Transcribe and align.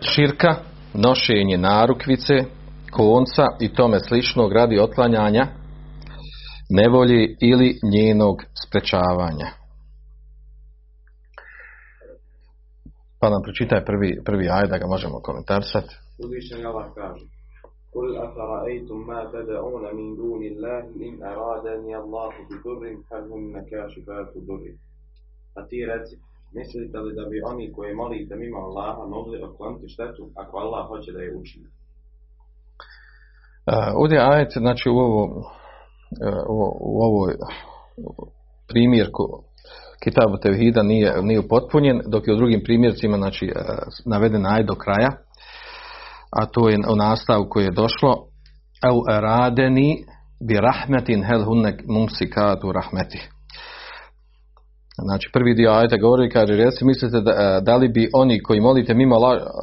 Širka, 0.00 0.54
nošenje 0.94 1.58
narukvice, 1.58 2.34
konca 2.90 3.46
i 3.60 3.74
tome 3.74 4.00
sličnog 4.00 4.52
radi 4.52 4.78
otklanjanja 4.78 5.46
nevolji 6.70 7.36
ili 7.40 7.78
njenog 7.92 8.36
sprečavanja. 8.66 9.48
Pa 13.20 13.30
nam 13.30 13.42
pročitaj 13.42 13.84
prvi, 13.84 14.18
prvi 14.24 14.48
aj 14.50 14.66
da 14.66 14.78
ga 14.78 14.86
možemo 14.86 15.20
komentarsati. 15.22 15.94
Uzvišen 16.18 16.66
Allah 16.66 16.86
kaže 16.94 17.35
قل 17.95 18.17
أفرأيتم 18.17 19.07
ما 19.07 19.31
تدعون 19.33 19.95
من 19.95 20.15
دون 20.15 20.43
الله 20.43 20.79
إن 20.79 21.23
أرادني 21.23 21.97
الله 21.97 22.31
بضر 22.49 22.81
هل 23.11 23.23
هن 23.31 23.65
كاشفات 23.71 24.33
ضره 24.37 24.75
A 25.55 25.67
ti 25.67 25.85
reci, 25.85 26.15
mislite 26.53 26.97
li 26.99 27.15
da 27.15 27.25
bi 27.29 27.41
oni 27.51 27.71
koji 27.71 27.93
molite 27.93 28.35
mimo 28.35 28.57
Allaha 28.57 29.05
mogli 29.05 29.43
otkloniti 29.43 29.87
štetu 29.93 30.29
ako 30.35 30.57
Allah 30.57 30.87
hoće 30.87 31.11
da 31.11 31.19
je 31.19 31.35
učini? 31.35 31.65
Uh, 31.65 31.73
ovdje 33.95 34.17
ajet, 34.19 34.51
znači 34.57 34.89
u, 34.89 34.97
ovo, 34.97 35.23
uh, 35.23 35.45
u 36.79 37.01
ovoj 37.07 37.33
primjerku 38.67 39.23
Kitabu 40.03 40.37
Tevhida 40.37 40.83
nije, 40.83 41.21
nije 41.21 41.39
upotpunjen, 41.39 42.01
dok 42.07 42.27
je 42.27 42.33
u 42.33 42.37
drugim 42.37 42.61
primjercima 42.63 43.17
znači, 43.17 43.45
uh, 43.45 43.61
naveden 44.05 44.45
ajet 44.45 44.67
do 44.67 44.75
kraja, 44.75 45.11
a 46.40 46.46
to 46.46 46.68
je 46.68 46.78
u 46.92 46.96
nastavu 46.96 47.46
koje 47.50 47.64
je 47.64 47.70
došlo 47.70 48.14
au 48.82 49.20
radeni 49.20 50.04
bi 50.48 50.54
rahmetin 50.54 51.24
hel 51.24 51.44
hunnek 51.44 51.82
mumsikatu 51.88 52.72
rahmetih. 52.72 53.30
Znači 55.04 55.30
prvi 55.32 55.54
dio 55.54 55.70
ajta 55.70 55.96
govori 55.96 56.30
kaže 56.30 56.56
reci 56.56 56.84
mislite 56.84 57.20
da, 57.20 57.60
da 57.60 57.76
li 57.76 57.88
bi 57.88 58.10
oni 58.14 58.42
koji 58.42 58.60
molite 58.60 58.94
mimo 58.94 59.16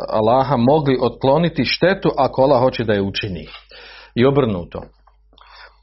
Allaha 0.09 0.57
mogli 0.57 0.97
otkloniti 1.01 1.65
štetu 1.65 2.09
ako 2.17 2.41
Allah 2.41 2.59
hoće 2.59 2.83
da 2.83 2.93
je 2.93 3.01
učini. 3.01 3.45
I 4.15 4.25
obrnuto. 4.25 4.81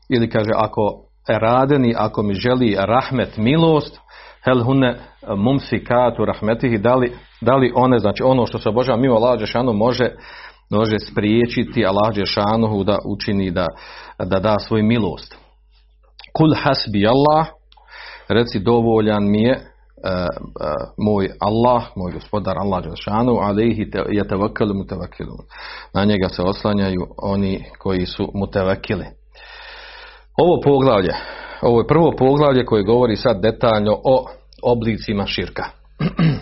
Ili 0.09 0.31
kaže 0.31 0.51
ako 0.55 1.05
radeni, 1.29 1.95
ako 1.99 2.23
mi 2.23 2.35
želi 2.35 2.77
rahmet 2.79 3.37
milost, 3.37 3.99
hel 4.45 4.65
hune 4.65 4.99
mumsikatu 5.37 6.25
rahmetihi, 6.25 6.79
da 6.79 6.95
li, 6.95 7.13
da 7.41 7.57
li 7.57 7.73
one, 7.75 7.99
znači 7.99 8.23
ono 8.23 8.47
što 8.47 8.59
se 8.59 8.69
obožava 8.69 8.99
mimo 8.99 9.15
Allaha 9.15 9.63
može, 9.73 10.11
može 10.71 10.99
spriječiti 10.99 11.87
Allah 11.87 12.15
Đešanu 12.15 12.85
da 12.85 12.99
učini 13.09 13.51
da, 13.51 13.67
da 14.19 14.41
da 14.41 14.59
svoju 14.59 14.85
milost. 14.85 15.37
Kul 16.33 16.55
hasbi 16.63 17.07
Allah, 17.07 17.47
reci 18.29 18.59
dovoljan 18.59 19.31
mi 19.31 19.43
je 19.43 19.53
uh, 19.53 19.61
uh, 19.61 20.27
moj 20.99 21.31
Allah, 21.41 21.83
moj 21.97 22.13
gospodar 22.13 22.57
Allah 22.59 22.83
Đelšanu, 22.85 23.33
alaihi 23.33 23.91
je 24.11 24.29
tevakelu 24.29 24.75
mutavakilu. 24.75 25.37
Na 25.95 26.05
njega 26.05 26.29
se 26.29 26.43
oslanjaju 26.43 27.07
oni 27.19 27.65
koji 27.79 28.07
su 28.07 28.31
mutavakili. 28.35 29.05
Ovo 30.43 30.61
poglavlje, 30.65 31.15
ovo 31.63 31.81
je 31.81 31.87
prvo 31.87 32.13
poglavlje 32.19 32.65
koje 32.65 32.83
govori 32.83 33.17
sad 33.17 33.43
detaljno 33.43 34.01
o 34.05 34.27
oblicima 34.63 35.27
širka. 35.27 35.65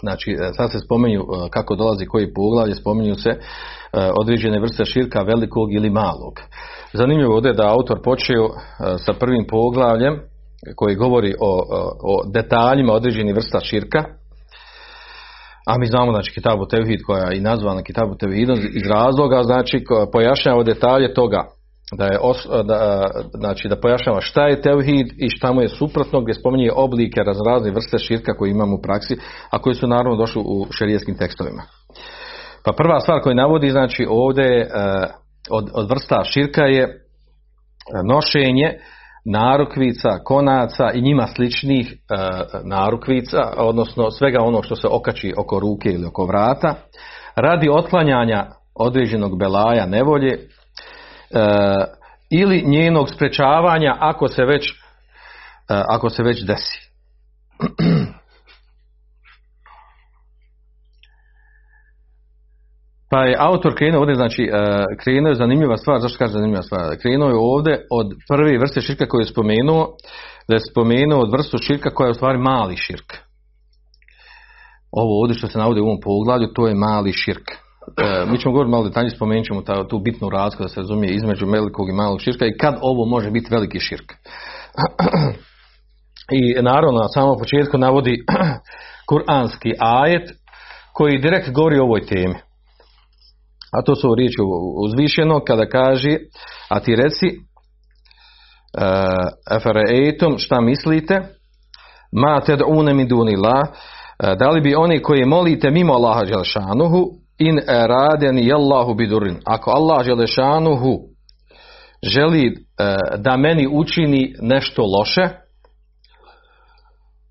Znači, 0.00 0.36
sad 0.56 0.72
se 0.72 0.78
spomenju 0.78 1.24
kako 1.50 1.74
dolazi 1.76 2.06
koji 2.06 2.32
poglavlje, 2.34 2.74
spominju 2.74 3.14
se 3.14 3.30
određene 4.20 4.60
vrste 4.60 4.84
širka 4.84 5.22
velikog 5.22 5.74
ili 5.74 5.90
malog. 5.90 6.34
Zanimljivo 6.92 7.34
ovdje 7.34 7.52
da 7.52 7.70
autor 7.70 8.02
počeo 8.02 8.48
sa 8.98 9.12
prvim 9.12 9.46
poglavljem 9.48 10.20
koji 10.76 10.94
govori 10.94 11.34
o, 11.40 11.62
o 12.02 12.30
detaljima 12.32 12.92
određenih 12.92 13.34
vrsta 13.34 13.60
širka, 13.60 14.04
a 15.66 15.78
mi 15.78 15.86
znamo 15.86 16.12
znači 16.12 16.32
Kitabu 16.32 16.66
Tevhid 16.66 17.00
koja 17.06 17.30
je 17.30 17.36
i 17.36 17.40
nazvana 17.40 17.82
Kitabu 17.82 18.14
Tevhidom 18.14 18.58
iz 18.58 18.86
razloga 18.90 19.42
znači 19.42 19.84
pojašnjava 20.12 20.62
detalje 20.62 21.14
toga 21.14 21.55
da 21.92 22.04
je 22.04 22.18
os, 22.22 22.46
da, 22.64 23.02
znači 23.34 23.68
da 23.68 23.80
pojašnjava 23.80 24.20
šta 24.20 24.46
je 24.46 24.60
Tevhid 24.60 25.08
i 25.18 25.28
šta 25.28 25.52
mu 25.52 25.62
je 25.62 25.68
suprotno 25.68 26.20
gdje 26.20 26.34
spominje 26.34 26.70
oblike 26.74 27.20
razne 27.46 27.70
vrste 27.70 27.98
širka 27.98 28.34
koje 28.34 28.50
imamo 28.50 28.76
u 28.76 28.82
praksi, 28.82 29.16
a 29.50 29.58
koji 29.58 29.74
su 29.74 29.86
naravno 29.86 30.16
došli 30.16 30.42
u 30.44 30.66
šerijskim 30.70 31.16
tekstovima. 31.16 31.62
Pa 32.64 32.72
prva 32.72 33.00
stvar 33.00 33.22
koju 33.22 33.34
navodi 33.34 33.70
znači 33.70 34.06
ovdje 34.08 34.70
od, 35.50 35.70
od 35.74 35.90
vrsta 35.90 36.24
širka 36.24 36.62
je 36.62 37.06
nošenje 38.04 38.78
narukvica, 39.24 40.08
konaca 40.24 40.90
i 40.94 41.02
njima 41.02 41.26
sličnih 41.26 41.92
e, 41.92 41.96
narukvica, 42.64 43.52
odnosno 43.56 44.10
svega 44.10 44.38
ono 44.42 44.62
što 44.62 44.76
se 44.76 44.88
okači 44.90 45.34
oko 45.38 45.60
ruke 45.60 45.88
ili 45.90 46.06
oko 46.06 46.24
vrata, 46.24 46.74
radi 47.36 47.68
otklanjanja 47.68 48.46
određenog 48.74 49.38
belaja 49.38 49.86
nevolje 49.86 50.32
e, 50.32 50.38
ili 52.30 52.62
njenog 52.66 53.10
sprečavanja 53.10 53.96
ako 54.00 54.28
se 54.28 54.44
već, 54.44 54.70
e, 54.70 54.74
ako 55.68 56.10
se 56.10 56.22
već 56.22 56.44
desi. 56.44 56.90
Pa 63.10 63.24
je 63.24 63.36
autor 63.38 63.74
krenuo 63.74 64.00
ovdje, 64.00 64.14
znači 64.14 64.50
krenuo 65.02 65.28
je 65.28 65.34
zanimljiva 65.34 65.76
stvar, 65.76 66.00
zašto 66.00 66.18
kaže 66.18 66.32
zanimljiva 66.32 66.62
stvar? 66.62 66.96
Krenuo 66.98 67.28
je 67.28 67.34
ovdje 67.38 67.86
od 67.90 68.14
prve 68.28 68.58
vrste 68.58 68.80
širka 68.80 69.06
koju 69.06 69.20
je 69.20 69.26
spomenuo, 69.26 69.96
da 70.48 70.54
je 70.54 70.60
spomenuo 70.70 71.20
od 71.20 71.32
vrstu 71.32 71.58
širka 71.58 71.90
koja 71.90 72.06
je 72.06 72.10
u 72.10 72.14
stvari 72.14 72.38
mali 72.38 72.76
širk. 72.76 73.12
Ovo 74.90 75.20
ovdje 75.20 75.38
što 75.38 75.46
se 75.46 75.58
navodi 75.58 75.80
u 75.80 75.84
ovom 75.84 76.00
poglavlju, 76.04 76.48
to 76.54 76.68
je 76.68 76.74
mali 76.74 77.12
širk. 77.12 77.65
E, 77.96 78.26
mi 78.26 78.38
ćemo 78.38 78.52
govoriti 78.52 78.70
malo 78.70 78.84
detaljnije, 78.84 79.16
spomenut 79.16 79.46
ćemo 79.46 79.62
ta, 79.62 79.88
tu 79.88 79.98
bitnu 79.98 80.30
razliku 80.30 80.62
da 80.62 80.68
se 80.68 80.80
razumije 80.80 81.14
između 81.14 81.46
velikog 81.46 81.88
i 81.88 81.92
malog 81.92 82.20
širka 82.20 82.46
i 82.46 82.58
kad 82.58 82.74
ovo 82.80 83.06
može 83.06 83.30
biti 83.30 83.48
veliki 83.50 83.80
širk. 83.80 84.12
I 86.32 86.62
naravno 86.62 86.98
na 87.00 87.08
samom 87.08 87.38
početku 87.38 87.78
navodi 87.78 88.24
kuranski 89.08 89.72
ajet 89.78 90.30
koji 90.92 91.18
direkt 91.18 91.52
govori 91.52 91.78
o 91.78 91.84
ovoj 91.84 92.06
temi. 92.06 92.34
A 93.72 93.82
to 93.82 93.94
su 93.94 94.14
riječi 94.14 94.36
uzvišeno 94.84 95.40
kada 95.44 95.66
kaže, 95.66 96.18
a 96.68 96.80
ti 96.80 96.96
reci, 96.96 97.26
efereitum, 99.50 100.38
šta 100.38 100.60
mislite, 100.60 101.22
ma 102.12 102.40
ted 102.40 102.60
min 102.94 103.08
dunila, 103.08 103.66
da 104.38 104.48
li 104.48 104.60
bi 104.60 104.74
oni 104.74 105.02
koji 105.02 105.24
molite 105.24 105.70
mimo 105.70 105.92
Allaha 105.92 106.24
Đelešanuhu, 106.24 107.25
in 107.38 107.60
radeni 107.66 108.52
Allahu 108.52 108.94
bidurin. 108.94 109.40
Ako 109.44 109.70
Allah 109.70 110.06
Đelešanuhu 110.06 110.98
želi 112.02 112.54
da 113.18 113.36
meni 113.36 113.68
učini 113.72 114.34
nešto 114.40 114.82
loše, 114.82 115.28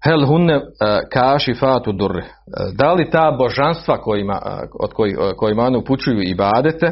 Hel 0.06 0.26
hunne 0.26 0.62
kaši 1.14 1.54
fatu 1.54 1.92
durre. 1.92 2.24
Da 2.78 2.94
li 2.94 3.10
ta 3.10 3.36
božanstva 3.40 3.98
kojima, 3.98 4.40
od 4.80 4.94
koji, 4.94 5.16
kojima 5.38 5.64
one 5.64 5.78
upućuju 5.78 6.22
i 6.24 6.36
badete 6.36 6.92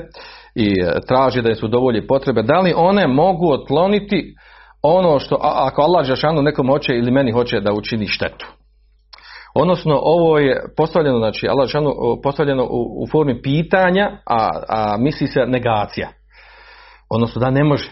i 0.56 0.76
traži 1.08 1.42
da 1.42 1.56
su 1.56 1.68
dovolje 1.68 2.08
potrebe, 2.08 2.44
da 2.44 2.60
li 2.60 2.74
one 2.76 3.08
mogu 3.08 3.52
otkloniti 3.52 4.36
ono 4.82 5.20
što, 5.20 5.38
ako 5.42 5.82
Allah 5.82 6.06
Žešanu 6.06 6.42
nekom 6.42 6.68
hoće 6.68 6.94
ili 6.94 7.12
meni 7.12 7.32
hoće 7.32 7.60
da 7.60 7.74
učini 7.74 8.08
štetu. 8.08 8.46
Odnosno, 9.56 10.00
ovo 10.02 10.40
je 10.40 10.64
postavljeno, 10.78 11.18
znači, 11.18 11.48
Allah 11.48 11.70
postavljeno 12.24 12.64
u, 12.64 13.04
u 13.04 13.08
formi 13.12 13.42
pitanja, 13.42 14.12
a, 14.30 14.50
a 14.70 14.98
misli 14.98 15.28
se 15.28 15.46
negacija. 15.46 16.10
Odnosno, 17.10 17.40
da 17.40 17.50
ne 17.50 17.64
može. 17.64 17.92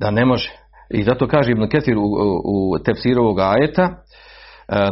Da 0.00 0.10
ne 0.10 0.24
može. 0.24 0.52
I 0.90 1.02
zato 1.02 1.28
kaže 1.28 1.50
Ibn 1.50 1.68
Ketir 1.68 1.96
u, 1.96 2.02
u, 2.02 2.74
u 2.74 2.78
tefsiru 2.84 3.22
ovog 3.22 3.40
ajeta, 3.40 3.88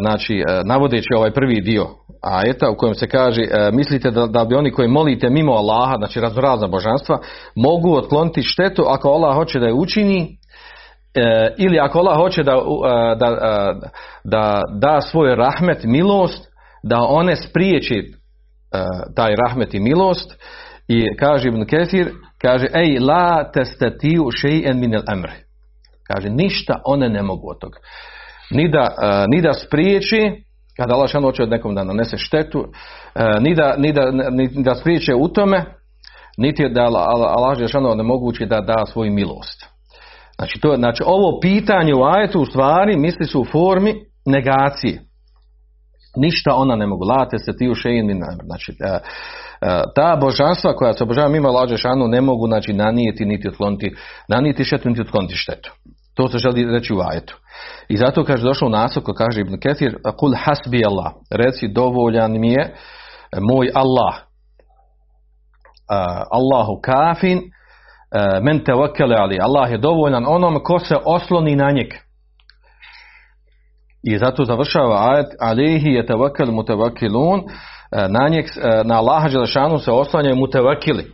znači 0.00 0.42
navodeći 0.64 1.08
ovaj 1.16 1.30
prvi 1.30 1.60
dio 1.60 1.86
ajeta 2.22 2.70
u 2.70 2.76
kojem 2.76 2.94
se 2.94 3.08
kaže 3.08 3.42
mislite 3.72 4.10
da, 4.10 4.26
da 4.26 4.44
bi 4.44 4.54
oni 4.54 4.72
koji 4.72 4.88
molite 4.88 5.30
mimo 5.30 5.52
Allaha, 5.52 5.96
znači 5.96 6.20
raznorazna 6.20 6.68
božanstva, 6.68 7.18
mogu 7.56 7.96
otkloniti 7.96 8.42
štetu 8.42 8.84
ako 8.88 9.08
Allah 9.08 9.36
hoće 9.36 9.58
da 9.58 9.66
je 9.66 9.74
učini 9.74 10.38
ili 11.58 11.78
ako 11.78 11.98
Allah 11.98 12.16
hoće 12.16 12.42
da, 12.42 12.56
da, 13.18 13.30
da, 14.24 14.62
da 14.80 15.00
svoj 15.00 15.36
rahmet, 15.36 15.84
milost, 15.84 16.48
da 16.82 16.98
one 17.00 17.36
spriječi 17.36 18.12
taj 19.16 19.34
rahmet 19.36 19.74
i 19.74 19.80
milost 19.80 20.34
i 20.88 21.16
kaže 21.16 21.48
Ibn 21.48 21.66
Ketir, 21.66 22.10
kaže 22.42 22.66
ej 22.74 22.98
la 22.98 23.50
testatiju 23.52 24.24
še'en 24.24 24.74
min 24.74 24.94
el 24.94 25.02
emri 25.12 25.42
Kaže, 26.06 26.30
ništa 26.30 26.80
one 26.84 27.08
ne 27.08 27.22
mogu 27.22 27.50
od 27.50 27.58
toga. 27.58 27.78
Ni 28.50 28.70
da, 28.70 28.94
ni 29.28 29.40
da 29.40 29.52
spriječi, 29.52 30.44
kada 30.76 30.94
Allah 30.94 31.10
hoće 31.12 31.42
od 31.42 31.50
nekom 31.50 31.74
da 31.74 31.84
nanese 31.84 32.16
štetu, 32.16 32.64
ni, 33.40 33.54
da, 33.54 33.76
ni, 33.76 33.92
da, 33.92 34.10
ni 34.10 34.62
da 34.62 34.74
spriječe 34.74 35.14
u 35.14 35.28
tome, 35.28 35.64
niti 36.36 36.68
da 36.68 36.82
Allah 36.82 37.58
Žešanu 37.58 37.94
ne 37.94 38.02
mogući 38.02 38.46
da 38.46 38.60
da 38.60 38.86
svoju 38.86 39.12
milost. 39.12 39.71
Znači, 40.38 40.61
to, 40.61 40.76
znači 40.76 41.02
ovo 41.06 41.40
pitanje 41.40 41.94
u 41.94 42.05
ajetu 42.05 42.40
u 42.40 42.46
stvari 42.46 42.96
misli 42.96 43.26
su 43.26 43.40
u 43.40 43.44
formi 43.44 43.94
negacije. 44.26 45.00
Ništa 46.17 46.55
ona 46.55 46.76
ne 46.76 46.87
mogu. 46.87 47.05
Late 47.05 47.38
se 47.38 47.56
ti 47.56 47.69
u 47.69 47.75
šein 47.75 48.23
Znači, 48.44 48.73
e, 48.73 48.87
e, 48.88 49.00
ta 49.94 50.17
božanstva 50.20 50.76
koja 50.76 50.93
se 50.93 51.05
obožava 51.05 51.29
mimo 51.29 51.49
Allah 51.49 51.69
Žešanu 51.69 52.08
ne 52.08 52.20
mogu 52.20 52.46
znači, 52.46 52.73
nanijeti 52.73 53.25
niti 53.25 53.49
otkloniti, 53.49 53.94
nanijeti 54.29 54.64
štetu 54.64 54.88
niti 54.88 55.00
otkloniti 55.00 55.34
štetu. 55.37 55.73
To 56.14 56.29
se 56.29 56.38
želi 56.38 56.64
reći 56.64 56.94
u 56.94 57.00
ajetu. 57.11 57.38
I 57.88 57.96
zato 57.96 58.25
kaže 58.25 58.43
došao 58.43 58.67
u 58.67 58.70
nasoko, 58.70 59.12
kaže 59.12 59.40
Ibn 59.40 59.61
Ketir, 59.61 59.96
kul 60.17 60.34
hasbi 60.44 60.84
Allah, 60.84 61.12
reci 61.31 61.69
dovoljan 61.69 62.40
mi 62.40 62.52
je 62.52 62.75
moj 63.40 63.70
Allah. 63.75 64.14
Allahu 66.31 66.81
kafin, 66.82 67.40
uh, 68.14 68.44
men 68.44 68.64
tevakkele 68.64 69.16
ali. 69.18 69.38
Allah 69.40 69.70
je 69.70 69.78
dovoljan 69.78 70.24
onom 70.26 70.62
ko 70.64 70.78
se 70.78 70.96
osloni 71.04 71.56
na 71.56 71.70
njeg. 71.70 71.94
I 74.02 74.18
zato 74.18 74.44
završava 74.44 75.12
ajet, 75.12 75.26
alihi 75.40 75.88
je 75.88 76.06
tevakkel 76.06 76.52
mutevakilun, 76.52 77.40
uh, 77.40 77.46
na 78.08 78.28
njeg, 78.28 78.44
na 78.84 78.98
Allaha 78.98 79.28
Đelešanu 79.28 79.78
se 79.78 79.90
oslanjaju 79.90 80.36
mutevakili. 80.36 81.12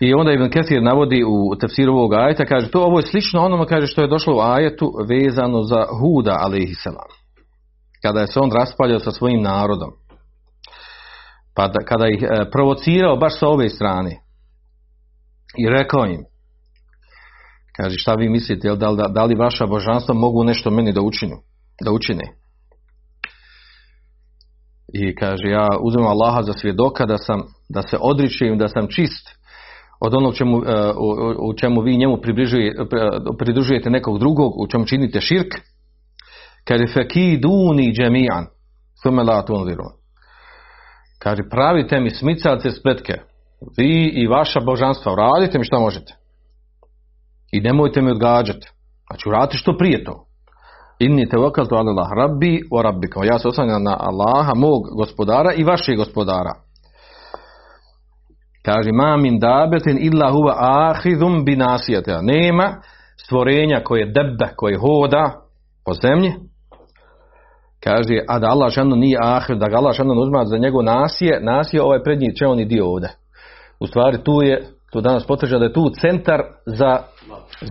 I 0.00 0.14
onda 0.14 0.32
Ibn 0.32 0.50
Kesir 0.50 0.82
navodi 0.82 1.24
u 1.24 1.56
tefsiru 1.60 1.92
ovog 1.92 2.14
ajeta, 2.14 2.44
kaže, 2.44 2.70
to 2.70 2.84
ovo 2.84 2.98
je 2.98 3.06
slično 3.06 3.44
onome, 3.44 3.66
kaže, 3.66 3.86
što 3.86 4.00
je 4.00 4.08
došlo 4.08 4.36
u 4.36 4.40
ajetu 4.40 4.92
vezano 5.08 5.62
za 5.62 5.86
Huda, 6.00 6.36
alaihissalam. 6.40 7.08
Kada 8.02 8.20
je 8.20 8.26
se 8.26 8.40
on 8.40 8.52
raspaljao 8.52 8.98
sa 8.98 9.10
svojim 9.10 9.42
narodom. 9.42 9.90
Pa 11.54 11.68
da, 11.68 11.84
kada 11.84 12.08
ih 12.08 12.22
e, 12.22 12.50
provocirao 12.50 13.16
baš 13.16 13.38
sa 13.38 13.48
ove 13.48 13.68
strane. 13.68 14.10
I 15.58 15.70
rekao 15.70 16.06
im, 16.06 16.24
kaže, 17.76 17.98
šta 17.98 18.14
vi 18.14 18.28
mislite, 18.28 18.68
da, 18.68 18.92
da, 18.92 19.08
da 19.08 19.24
li 19.24 19.34
vaša 19.34 19.66
božanstva 19.66 20.14
mogu 20.14 20.44
nešto 20.44 20.70
meni 20.70 20.92
da 20.92 21.00
učinu, 21.00 21.36
da 21.84 21.92
učine? 21.92 22.22
I 24.94 25.14
kaže, 25.14 25.48
ja 25.48 25.68
uzmem 25.80 26.06
Allaha 26.06 26.42
za 26.42 26.52
svjedoka 26.52 27.06
da 27.06 27.18
sam, 27.18 27.42
da 27.68 27.82
se 27.82 27.96
odričem, 28.00 28.58
da 28.58 28.68
sam 28.68 28.88
čist, 28.88 29.28
od 30.00 30.14
onog 30.14 30.34
čemu, 30.34 30.56
uh, 30.56 30.64
u, 31.38 31.54
čemu 31.54 31.80
vi 31.80 31.96
njemu 31.96 32.18
pridružujete 33.38 33.90
nekog 33.90 34.18
drugog, 34.18 34.60
u 34.60 34.66
čemu 34.66 34.86
činite 34.86 35.20
širk, 35.20 35.54
kaže 36.64 36.86
fekiduni 36.94 37.92
džemijan, 37.92 38.46
sume 39.02 39.22
la 39.22 39.44
tunzirun. 39.44 40.01
Kaže, 41.22 41.42
pravite 41.50 42.00
mi 42.00 42.10
smicalce 42.10 42.70
spletke, 42.70 43.14
vi 43.76 44.10
i 44.14 44.26
vaša 44.26 44.60
božanstva, 44.60 45.12
uradite 45.12 45.58
mi 45.58 45.64
što 45.64 45.80
možete. 45.80 46.14
I 47.52 47.60
nemojte 47.60 48.02
mi 48.02 48.10
odgađati. 48.10 48.70
Znači, 49.06 49.28
uradite 49.28 49.56
što 49.56 49.76
prije 49.78 50.04
to. 50.04 50.26
Inni 50.98 51.28
te 51.28 51.36
to 51.68 51.76
Allah, 51.76 52.08
rabbi 52.16 52.62
o 52.72 52.82
rabbikom. 52.82 53.24
Ja 53.24 53.38
se 53.38 53.48
oslanjam 53.48 53.82
na 53.82 53.96
Allaha, 54.00 54.52
mog 54.54 54.82
gospodara 54.96 55.52
i 55.52 55.64
vašeg 55.64 55.96
gospodara. 55.96 56.52
Kaže, 58.64 58.92
ma 58.92 59.16
min 59.16 59.38
dabetin 59.38 59.98
illa 60.00 60.30
huva 60.30 60.54
ahidum 60.58 61.44
binasijata. 61.44 62.22
Nema 62.22 62.76
stvorenja 63.24 63.80
koje 63.84 64.06
debbe, 64.06 64.54
koje 64.56 64.78
hoda 64.78 65.40
po 65.84 65.92
zemlji. 65.94 66.32
Kaže, 67.84 68.18
a 68.28 68.38
da 68.38 68.46
Allah 68.46 68.72
šanu 68.72 68.96
nije 68.96 69.18
ahid, 69.22 69.58
da 69.58 69.68
ga 69.68 69.76
Allah 69.76 69.96
šanu 69.96 70.14
uzma 70.14 70.44
za 70.44 70.58
njegov 70.58 70.82
nasije, 70.82 71.40
nasije 71.40 71.82
ovaj 71.82 72.02
prednji 72.02 72.36
čelni 72.36 72.64
dio 72.64 72.86
ovdje. 72.86 73.08
U 73.80 73.86
stvari 73.86 74.24
tu 74.24 74.42
je, 74.42 74.66
tu 74.92 75.00
danas 75.00 75.26
potvrđa 75.26 75.58
da 75.58 75.64
je 75.64 75.72
tu 75.72 75.90
centar 76.00 76.42
za, 76.66 76.98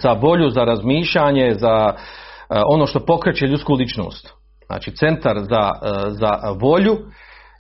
za 0.04 0.12
volju, 0.12 0.50
za 0.50 0.64
razmišljanje, 0.64 1.54
za 1.54 1.94
uh, 1.94 2.58
ono 2.68 2.88
što 2.88 3.06
pokreće 3.06 3.48
ljudsku 3.48 3.74
ličnost. 3.74 4.30
Znači, 4.66 4.96
centar 4.96 5.40
za, 5.40 5.72
uh, 5.72 6.14
za 6.20 6.32
volju 6.62 6.98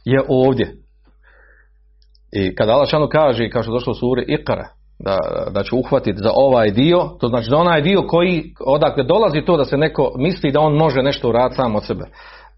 je 0.05 0.21
ovdje. 0.29 0.75
I 2.31 2.55
kada 2.55 2.71
Allah 2.71 2.89
šanu 2.89 3.07
kaže, 3.11 3.49
kao 3.49 3.63
što 3.63 3.71
je 3.71 3.75
došlo 3.75 3.91
u 3.91 3.95
suri 3.95 4.25
Iqra, 4.27 4.65
da, 4.99 5.17
da 5.51 5.63
će 5.63 5.75
uhvatiti 5.75 6.23
za 6.23 6.31
ovaj 6.35 6.71
dio, 6.71 7.09
to 7.19 7.27
znači 7.27 7.49
da 7.49 7.57
onaj 7.57 7.81
dio 7.81 8.07
koji 8.07 8.43
odakle 8.65 9.03
dolazi 9.03 9.41
to 9.45 9.57
da 9.57 9.65
se 9.65 9.77
neko 9.77 10.11
misli 10.17 10.51
da 10.51 10.59
on 10.59 10.73
može 10.73 11.01
nešto 11.01 11.29
uraditi 11.29 11.55
sam 11.55 11.75
od 11.75 11.85
sebe. 11.85 12.05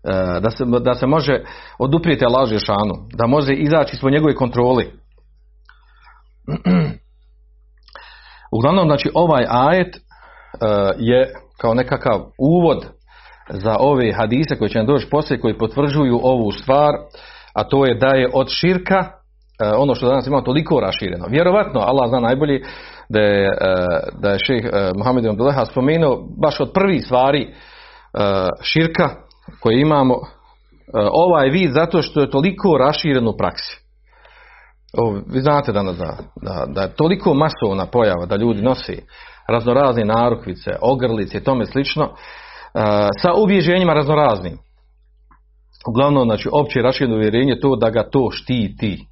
E, 0.04 0.40
da 0.40 0.50
se, 0.50 0.66
da 0.82 0.94
se 0.94 1.08
može 1.08 1.44
oduprijeti 1.80 2.26
Allah 2.26 2.50
šanu, 2.50 3.08
da 3.18 3.28
može 3.28 3.54
izaći 3.54 3.96
ispod 3.96 4.12
njegove 4.12 4.36
kontroli. 4.36 4.92
Uglavnom, 8.58 8.88
znači 8.88 9.10
ovaj 9.14 9.46
ajet 9.50 9.96
e, 9.96 10.00
je 10.98 11.34
kao 11.62 11.74
nekakav 11.74 12.20
uvod 12.40 12.86
za 13.50 13.76
ove 13.80 14.14
hadise 14.14 14.56
koji 14.56 14.70
će 14.70 14.78
nam 14.78 14.88
doći 14.88 15.10
poslije 15.10 15.40
koji 15.40 15.58
potvrđuju 15.58 16.20
ovu 16.24 16.52
stvar, 16.52 16.94
a 17.54 17.64
to 17.64 17.86
je 17.86 17.96
da 17.96 18.08
je 18.08 18.30
od 18.34 18.50
širka 18.50 19.24
E, 19.60 19.72
ono 19.78 19.96
što 19.96 20.08
danas 20.08 20.28
ima 20.28 20.42
toliko 20.42 20.80
rašireno. 20.80 21.26
Vjerovatno, 21.30 21.80
Allah 21.80 22.10
zna 22.10 22.20
najbolje 22.20 22.62
da 23.10 23.20
je, 23.20 23.52
da 24.22 24.30
je 24.30 24.40
šeh 24.40 24.64
Muhammed 24.98 25.26
ibn 25.26 25.38
spomenuo 25.72 26.28
baš 26.42 26.60
od 26.60 26.72
prvih 26.74 27.06
stvari 27.06 27.54
širka 28.62 29.10
koje 29.60 29.82
imamo 29.82 30.20
ovaj 31.12 31.50
vid 31.50 31.72
zato 31.74 32.02
što 32.02 32.22
je 32.22 32.32
toliko 32.32 32.78
raširen 32.78 33.28
u 33.28 33.38
praksi. 33.38 33.84
O, 34.98 35.20
vi 35.28 35.42
znate 35.42 35.72
danas 35.72 35.98
da, 35.98 36.18
da, 36.42 36.66
da 36.68 36.82
je 36.82 36.96
toliko 36.96 37.34
masovna 37.34 37.86
pojava 37.86 38.26
da 38.26 38.36
ljudi 38.36 38.62
nosi 38.62 39.02
raznorazne 39.48 40.06
narukvice, 40.06 40.72
ogrlice 40.82 41.38
i 41.38 41.44
tome 41.44 41.66
slično 41.66 42.10
sa 43.22 43.34
ubježenjima 43.38 43.94
raznoraznim. 43.94 44.58
Uglavnom, 45.90 46.28
znači, 46.28 46.50
opće 46.52 46.82
rašireno 46.82 47.16
uvjerenje 47.16 47.60
to 47.62 47.76
da 47.76 47.90
ga 47.90 48.10
to 48.10 48.30
štiti 48.32 49.08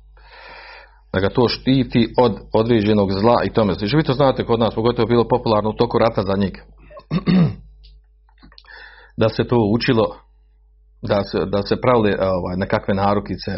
da 1.13 1.19
ga 1.19 1.30
to 1.30 1.48
štiti 1.48 2.13
od 2.18 2.38
određenog 2.54 3.12
zla 3.12 3.36
i 3.45 3.54
tome 3.54 3.75
slično. 3.75 3.98
Vi 3.98 4.04
to 4.04 4.13
znate 4.13 4.45
kod 4.45 4.60
nas, 4.60 4.75
pogotovo 4.75 5.07
bilo 5.07 5.28
popularno 5.28 5.69
u 5.69 5.74
toku 5.74 5.98
rata 5.98 6.22
za 6.22 6.33
njega. 6.38 6.62
da 9.18 9.30
se 9.30 9.44
to 9.44 9.58
učilo, 9.74 10.16
da 11.02 11.24
se, 11.24 11.38
da 11.46 11.62
se 11.62 11.81
pravili 11.81 12.16
ovaj, 12.19 12.58
nekakve 12.58 12.94
narukice, 12.94 13.52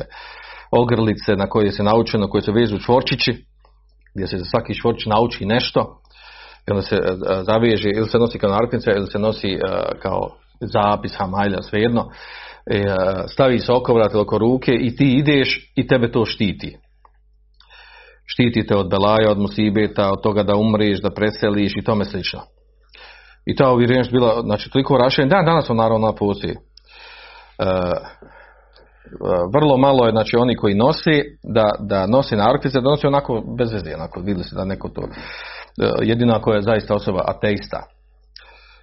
ogrlice 0.72 1.36
na 1.36 1.48
koje 1.50 1.72
se 1.72 1.84
naučeno, 1.84 2.30
koje 2.30 2.42
se 2.42 2.52
vežu 2.52 2.80
čvorčići, 2.80 3.46
gdje 4.16 4.28
se 4.28 4.38
za 4.38 4.46
svaki 4.46 4.76
čvorčić 4.76 5.06
nauči 5.06 5.46
nešto, 5.46 6.00
i 6.68 6.72
onda 6.72 6.82
se 6.82 6.98
zaveže, 7.44 7.90
ili 7.90 8.10
se 8.10 8.18
nosi 8.18 8.40
kao 8.40 8.50
narukvice, 8.50 8.92
ili 8.92 9.08
se 9.08 9.20
nosi 9.20 9.60
kao 10.02 10.30
zapis, 10.62 11.18
hamajlja, 11.18 11.62
svejedno, 11.62 12.10
e, 12.66 12.96
stavi 13.28 13.60
se 13.60 13.72
okovrat 13.72 14.16
oko 14.16 14.38
ruke 14.38 14.72
i 14.72 14.96
ti 14.96 15.06
ideš 15.18 15.72
i 15.76 15.88
tebe 15.88 16.12
to 16.12 16.26
štiti. 16.26 16.78
Štitite 18.26 18.76
od 18.76 18.90
belaja, 18.90 19.32
od 19.32 19.40
musibeta, 19.40 20.12
od 20.12 20.22
toga 20.24 20.44
da 20.44 20.56
umriš, 20.56 21.02
da 21.02 21.10
preseliš 21.10 21.74
i 21.76 21.84
tome 21.84 22.06
slično. 22.06 22.42
I 23.46 23.56
ta 23.56 23.72
uvjerenje 23.72 24.10
bila, 24.12 24.42
znači, 24.42 24.70
toliko 24.70 24.98
raširena, 24.98 25.36
da, 25.36 25.46
danas 25.46 25.70
on 25.70 25.78
naravno 25.78 26.16
postoji. 26.16 26.54
E, 26.54 26.58
vrlo 29.54 29.78
malo 29.78 30.06
je, 30.06 30.12
znači, 30.12 30.38
oni 30.38 30.56
koji 30.56 30.76
nosi, 30.76 31.24
da, 31.44 31.70
da 31.80 32.08
nosi 32.08 32.36
narukvice, 32.36 32.82
da 32.82 32.90
nosi 32.90 33.08
onako 33.08 33.44
bez 33.58 33.74
veze, 33.74 33.96
onako, 33.96 34.20
vidjeli 34.20 34.44
se 34.44 34.56
da 34.56 34.66
neko 34.66 34.90
to, 34.90 35.02
e, 35.02 35.90
jedino 36.02 36.34
ako 36.36 36.54
je 36.54 36.62
zaista 36.62 36.96
osoba 36.96 37.22
ateista. 37.28 37.84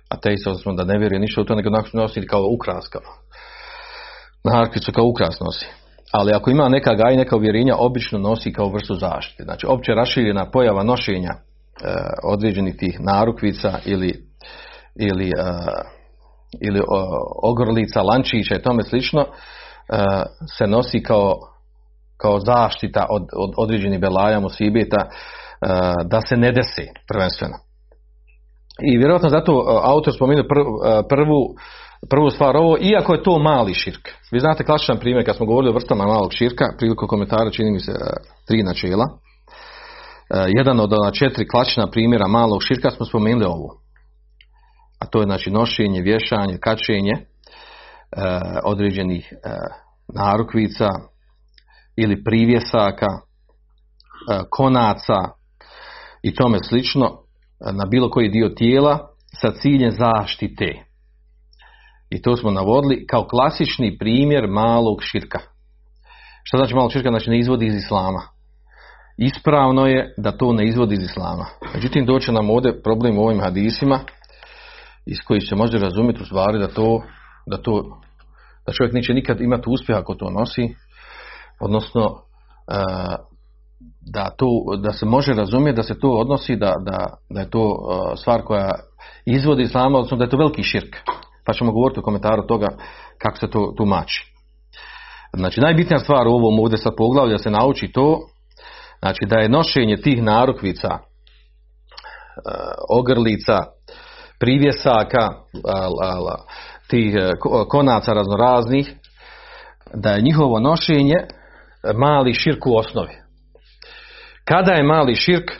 Ateista, 0.09 0.51
odnosno 0.51 0.73
da 0.73 0.85
ne 0.85 0.99
vjeruje 0.99 1.21
ništa 1.21 1.41
u 1.41 1.45
to, 1.45 1.55
nego 1.55 1.71
nosi 1.93 2.27
kao 2.27 2.43
ukras, 2.55 2.89
kao. 2.89 3.03
Narukvicu 4.45 4.93
kao 4.93 5.05
ukras 5.05 5.41
nosi 5.41 5.67
ali 6.11 6.33
ako 6.35 6.51
ima 6.51 6.69
neka 6.69 6.95
gaj, 6.95 7.17
neka 7.17 7.37
uvjerenja, 7.37 7.75
obično 7.79 8.19
nosi 8.19 8.53
kao 8.53 8.69
vrstu 8.69 8.95
zaštite. 8.95 9.43
Znači, 9.43 9.67
opće 9.67 9.93
raširena 9.93 10.51
pojava 10.51 10.83
nošenja 10.83 11.31
e, 11.31 11.41
određenih 12.25 12.77
tih 12.77 13.01
narukvica 13.01 13.79
ili, 13.85 14.30
ili, 14.95 15.29
e, 15.29 15.33
ili 16.61 16.81
ogrlica, 17.43 18.03
lančića 18.03 18.55
i 18.55 18.63
tome 18.63 18.83
slično, 18.83 19.21
e, 19.21 19.27
se 20.59 20.67
nosi 20.67 21.03
kao, 21.03 21.35
kao 22.17 22.41
zaštita 22.41 23.07
od, 23.11 23.23
od 23.37 23.53
određenih 23.57 24.01
belaja, 24.01 24.41
musibeta, 24.41 25.09
da 26.05 26.21
se 26.29 26.37
ne 26.37 26.53
desi 26.53 26.89
prvenstveno. 27.09 27.55
I 28.83 28.99
vjerojatno 28.99 29.29
zato 29.29 29.81
autor 29.85 30.15
spomenuo 30.15 30.45
prvu 31.09 31.55
prvu 32.09 32.31
stvar 32.31 32.57
ovo, 32.57 32.77
iako 32.81 33.15
je 33.15 33.23
to 33.23 33.39
mali 33.39 33.75
širk. 33.75 34.09
Vi 34.33 34.41
znate 34.41 34.65
klasičan 34.65 34.99
primjer 34.99 35.25
kad 35.25 35.37
smo 35.37 35.47
govorili 35.47 35.71
o 35.71 35.75
vrstama 35.75 36.07
malog 36.07 36.33
širka, 36.33 36.65
prilikom 36.79 37.09
komentara 37.09 37.51
čini 37.51 37.71
mi 37.71 37.81
se 37.81 37.93
e, 37.93 37.97
tri 38.47 38.63
načela. 38.63 39.05
E, 39.09 39.19
jedan 40.57 40.81
od 40.81 40.93
ona 40.93 41.11
četiri 41.11 41.49
klasična 41.49 41.91
primjera 41.91 42.27
malog 42.29 42.63
širka 42.63 42.91
smo 42.91 43.07
spomenuli 43.07 43.45
ovo. 43.45 43.80
A 45.01 45.07
to 45.07 45.21
je 45.21 45.25
znači 45.25 45.51
nošenje, 45.51 46.01
vješanje, 46.01 46.59
kačenje 46.61 47.13
e, 47.13 47.25
određenih 48.65 49.33
narukvica 50.15 50.89
ili 51.97 52.25
privjesaka, 52.25 53.07
e, 53.07 54.41
konaca 54.51 55.19
i 56.23 56.35
tome 56.35 56.59
slično 56.69 57.07
e, 57.07 57.73
na 57.73 57.85
bilo 57.85 58.11
koji 58.11 58.29
dio 58.29 58.49
tijela 58.49 59.09
sa 59.41 59.53
ciljem 59.53 59.91
zaštite. 59.91 60.85
I 62.11 62.23
to 62.23 62.37
smo 62.37 62.51
navodili 62.51 63.07
kao 63.07 63.27
klasični 63.27 63.99
primjer 63.99 64.47
malog 64.49 65.03
širka. 65.03 65.39
Šta 66.43 66.57
znači 66.57 66.75
malog 66.75 66.93
širka? 66.93 67.11
Znači 67.11 67.31
ne 67.31 67.39
izvodi 67.39 67.67
iz 67.67 67.75
islama. 67.75 68.21
Ispravno 69.17 69.87
je 69.87 70.15
da 70.17 70.37
to 70.37 70.53
ne 70.53 70.69
izvodi 70.69 70.95
iz 70.95 71.03
islama. 71.03 71.47
Međutim, 71.75 72.07
doće 72.07 72.33
nam 72.33 72.51
ovdje 72.51 72.83
problem 72.83 73.19
u 73.19 73.23
ovim 73.23 73.41
hadisima 73.41 74.01
iz 75.07 75.19
kojih 75.27 75.43
se 75.49 75.57
može 75.57 75.79
razumjeti 75.79 76.23
u 76.23 76.27
stvari 76.27 76.59
da 76.59 76.69
to, 76.69 77.03
da 77.47 77.63
to 77.63 78.01
da 78.67 78.73
čovjek 78.73 78.95
neće 78.95 79.15
nikad 79.15 79.41
imati 79.41 79.71
uspjeh 79.71 79.99
ako 79.99 80.15
to 80.15 80.31
nosi, 80.31 80.75
odnosno 81.61 82.03
e, 82.03 82.75
da, 84.01 84.31
to, 84.31 84.47
da 84.83 84.93
se 84.93 85.07
može 85.07 85.33
razumjeti 85.33 85.77
da 85.77 85.83
se 85.83 85.99
to 85.99 86.11
odnosi 86.11 86.57
da, 86.57 86.75
da, 86.85 87.07
da 87.31 87.41
je 87.41 87.51
to 87.51 87.77
e, 87.77 88.17
stvar 88.17 88.43
koja 88.43 88.71
izvodi 89.27 89.63
islama, 89.63 89.99
odnosno 89.99 90.17
da 90.17 90.25
je 90.25 90.31
to 90.31 90.37
veliki 90.37 90.63
širk. 90.63 90.97
Pa 91.47 91.53
ćemo 91.53 91.73
govoriti 91.73 92.01
u 92.01 92.03
komentaru 92.03 92.47
toga 92.47 92.69
kako 93.19 93.37
se 93.37 93.51
to 93.51 93.75
tumači. 93.77 94.33
Znači 95.37 95.61
najbitnija 95.61 95.99
stvar 95.99 96.27
u 96.27 96.33
ovom 96.33 96.61
ovdje 96.61 96.79
sad 96.79 96.93
poglavlja 96.97 97.39
se 97.39 97.51
nauči 97.51 97.93
to, 97.93 98.19
znači 98.99 99.27
da 99.27 99.39
je 99.39 99.49
nošenje 99.49 99.97
tih 99.97 100.23
narukvica, 100.23 100.89
e, 100.89 101.01
ogrlica, 102.89 103.59
privjesaka, 104.41 105.29
tih 106.91 107.15
e, 107.15 107.33
konaca 107.69 108.13
raznoraznih, 108.13 108.95
da 109.95 110.11
je 110.11 110.23
njihovo 110.23 110.61
nošenje 110.61 111.17
mali 111.95 112.35
širk 112.35 112.67
u 112.67 112.77
osnovi. 112.77 113.15
Kada 114.45 114.73
je 114.73 114.83
mali 114.83 115.15
širk? 115.15 115.51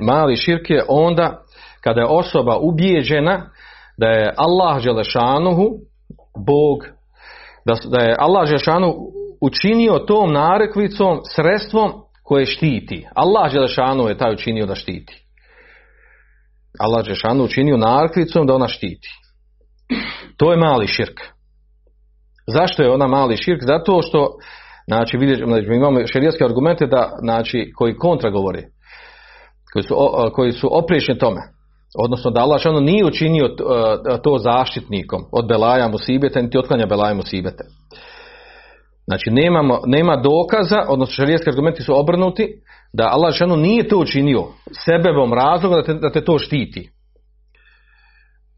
Mali 0.00 0.36
širk 0.36 0.70
je 0.70 0.84
onda 0.88 1.42
kada 1.80 2.00
je 2.00 2.06
osoba 2.06 2.56
ubijeđena 2.56 3.50
da 3.96 4.06
je 4.06 4.34
Allah 4.36 4.80
Želešanuhu, 4.80 5.70
Bog, 6.46 6.78
da, 7.90 7.98
je 7.98 8.16
Allah 8.18 8.46
Želešanuhu 8.46 8.94
učinio 9.40 9.98
tom 9.98 10.32
narekvicom 10.32 11.20
sredstvom 11.34 11.92
koje 12.22 12.46
štiti. 12.46 13.06
Allah 13.14 13.52
Želešanuhu 13.52 14.08
je 14.08 14.18
taj 14.18 14.32
učinio 14.32 14.66
da 14.66 14.74
štiti. 14.74 15.24
Allah 16.82 17.04
Želešanuhu 17.04 17.44
učinio 17.44 17.76
narekvicom 17.76 18.46
da 18.46 18.54
ona 18.54 18.68
štiti. 18.68 19.08
To 20.36 20.50
je 20.50 20.56
mali 20.56 20.86
širk. 20.86 21.20
Zašto 22.46 22.82
je 22.82 22.90
ona 22.90 23.06
mali 23.06 23.36
širk? 23.36 23.62
Zato 23.62 24.02
što, 24.02 24.28
znači, 24.86 25.16
vidjet, 25.16 25.38
znači, 25.46 25.66
imamo 25.66 26.06
šerijetske 26.06 26.44
argumente 26.44 26.86
da, 26.86 27.10
znači, 27.22 27.72
koji 27.76 27.96
kontra 27.96 28.30
govori, 28.30 28.62
koji 29.72 29.82
su, 29.82 29.94
koji 30.32 30.52
su 30.52 30.68
opriješni 30.78 31.18
tome. 31.18 31.40
Odnosno 31.98 32.30
da 32.30 32.40
Allah 32.40 32.60
šano 32.60 32.80
nije 32.80 33.06
učinio 33.06 33.48
to 34.22 34.38
zaštitnikom 34.38 35.20
od 35.32 35.48
belaja 35.48 35.88
musibete, 35.88 36.42
niti 36.42 36.58
otklanja 36.58 36.86
belaja 36.86 37.14
musibete. 37.14 37.64
Znači 39.06 39.30
nemamo, 39.30 39.80
nema 39.86 40.16
dokaza, 40.16 40.84
odnosno 40.88 41.12
šarijetski 41.12 41.50
argumenti 41.50 41.82
su 41.82 42.00
obrnuti, 42.00 42.48
da 42.92 43.08
Allah 43.12 43.34
šano 43.34 43.56
nije 43.56 43.88
to 43.88 43.98
učinio 43.98 44.44
sebebom 44.84 45.32
razloga 45.32 45.76
da 45.76 45.82
te, 45.82 45.94
da 45.94 46.10
te 46.10 46.24
to 46.24 46.38
štiti. 46.38 46.90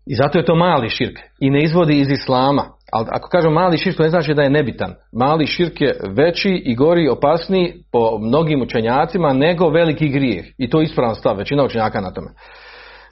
I 0.07 0.15
zato 0.15 0.39
je 0.39 0.45
to 0.45 0.55
mali 0.55 0.89
širk 0.89 1.19
i 1.41 1.51
ne 1.51 1.63
izvodi 1.63 2.01
iz 2.01 2.11
islama. 2.11 2.65
Ali 2.93 3.07
ako 3.11 3.29
kažemo 3.29 3.55
mali 3.55 3.79
širk, 3.79 3.97
to 3.97 4.03
ne 4.03 4.09
znači 4.09 4.35
da 4.35 4.43
je 4.43 4.51
nebitan. 4.51 4.95
Mali 5.13 5.47
širk 5.47 5.81
je 5.81 6.01
veći 6.17 6.63
i 6.65 6.75
gori 6.75 7.09
opasniji 7.09 7.75
po 7.93 8.19
mnogim 8.19 8.63
učenjacima 8.63 9.33
nego 9.33 9.69
veliki 9.69 10.09
grijeh. 10.09 10.45
I 10.59 10.71
to 10.71 10.81
je 10.81 10.85
ispravan 10.85 11.15
stav, 11.15 11.37
većina 11.37 11.65
učenjaka 11.65 12.01
na 12.01 12.13
tome. 12.13 12.31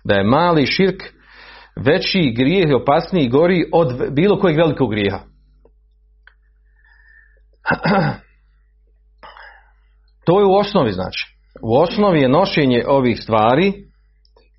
Da 0.04 0.14
je 0.14 0.24
mali 0.24 0.66
širk 0.66 1.02
veći 1.76 2.34
grijeh 2.36 2.70
i 2.70 2.74
opasniji 2.74 3.24
i 3.24 3.28
gori 3.28 3.64
od 3.72 4.10
bilo 4.10 4.38
kojeg 4.38 4.56
velikog 4.56 4.90
grijeha. 4.90 5.18
To 10.24 10.40
je 10.40 10.46
u 10.46 10.54
osnovi 10.54 10.92
znači. 10.92 11.36
U 11.62 11.76
osnovi 11.76 12.20
je 12.20 12.28
nošenje 12.28 12.84
ovih 12.86 13.20
stvari 13.22 13.72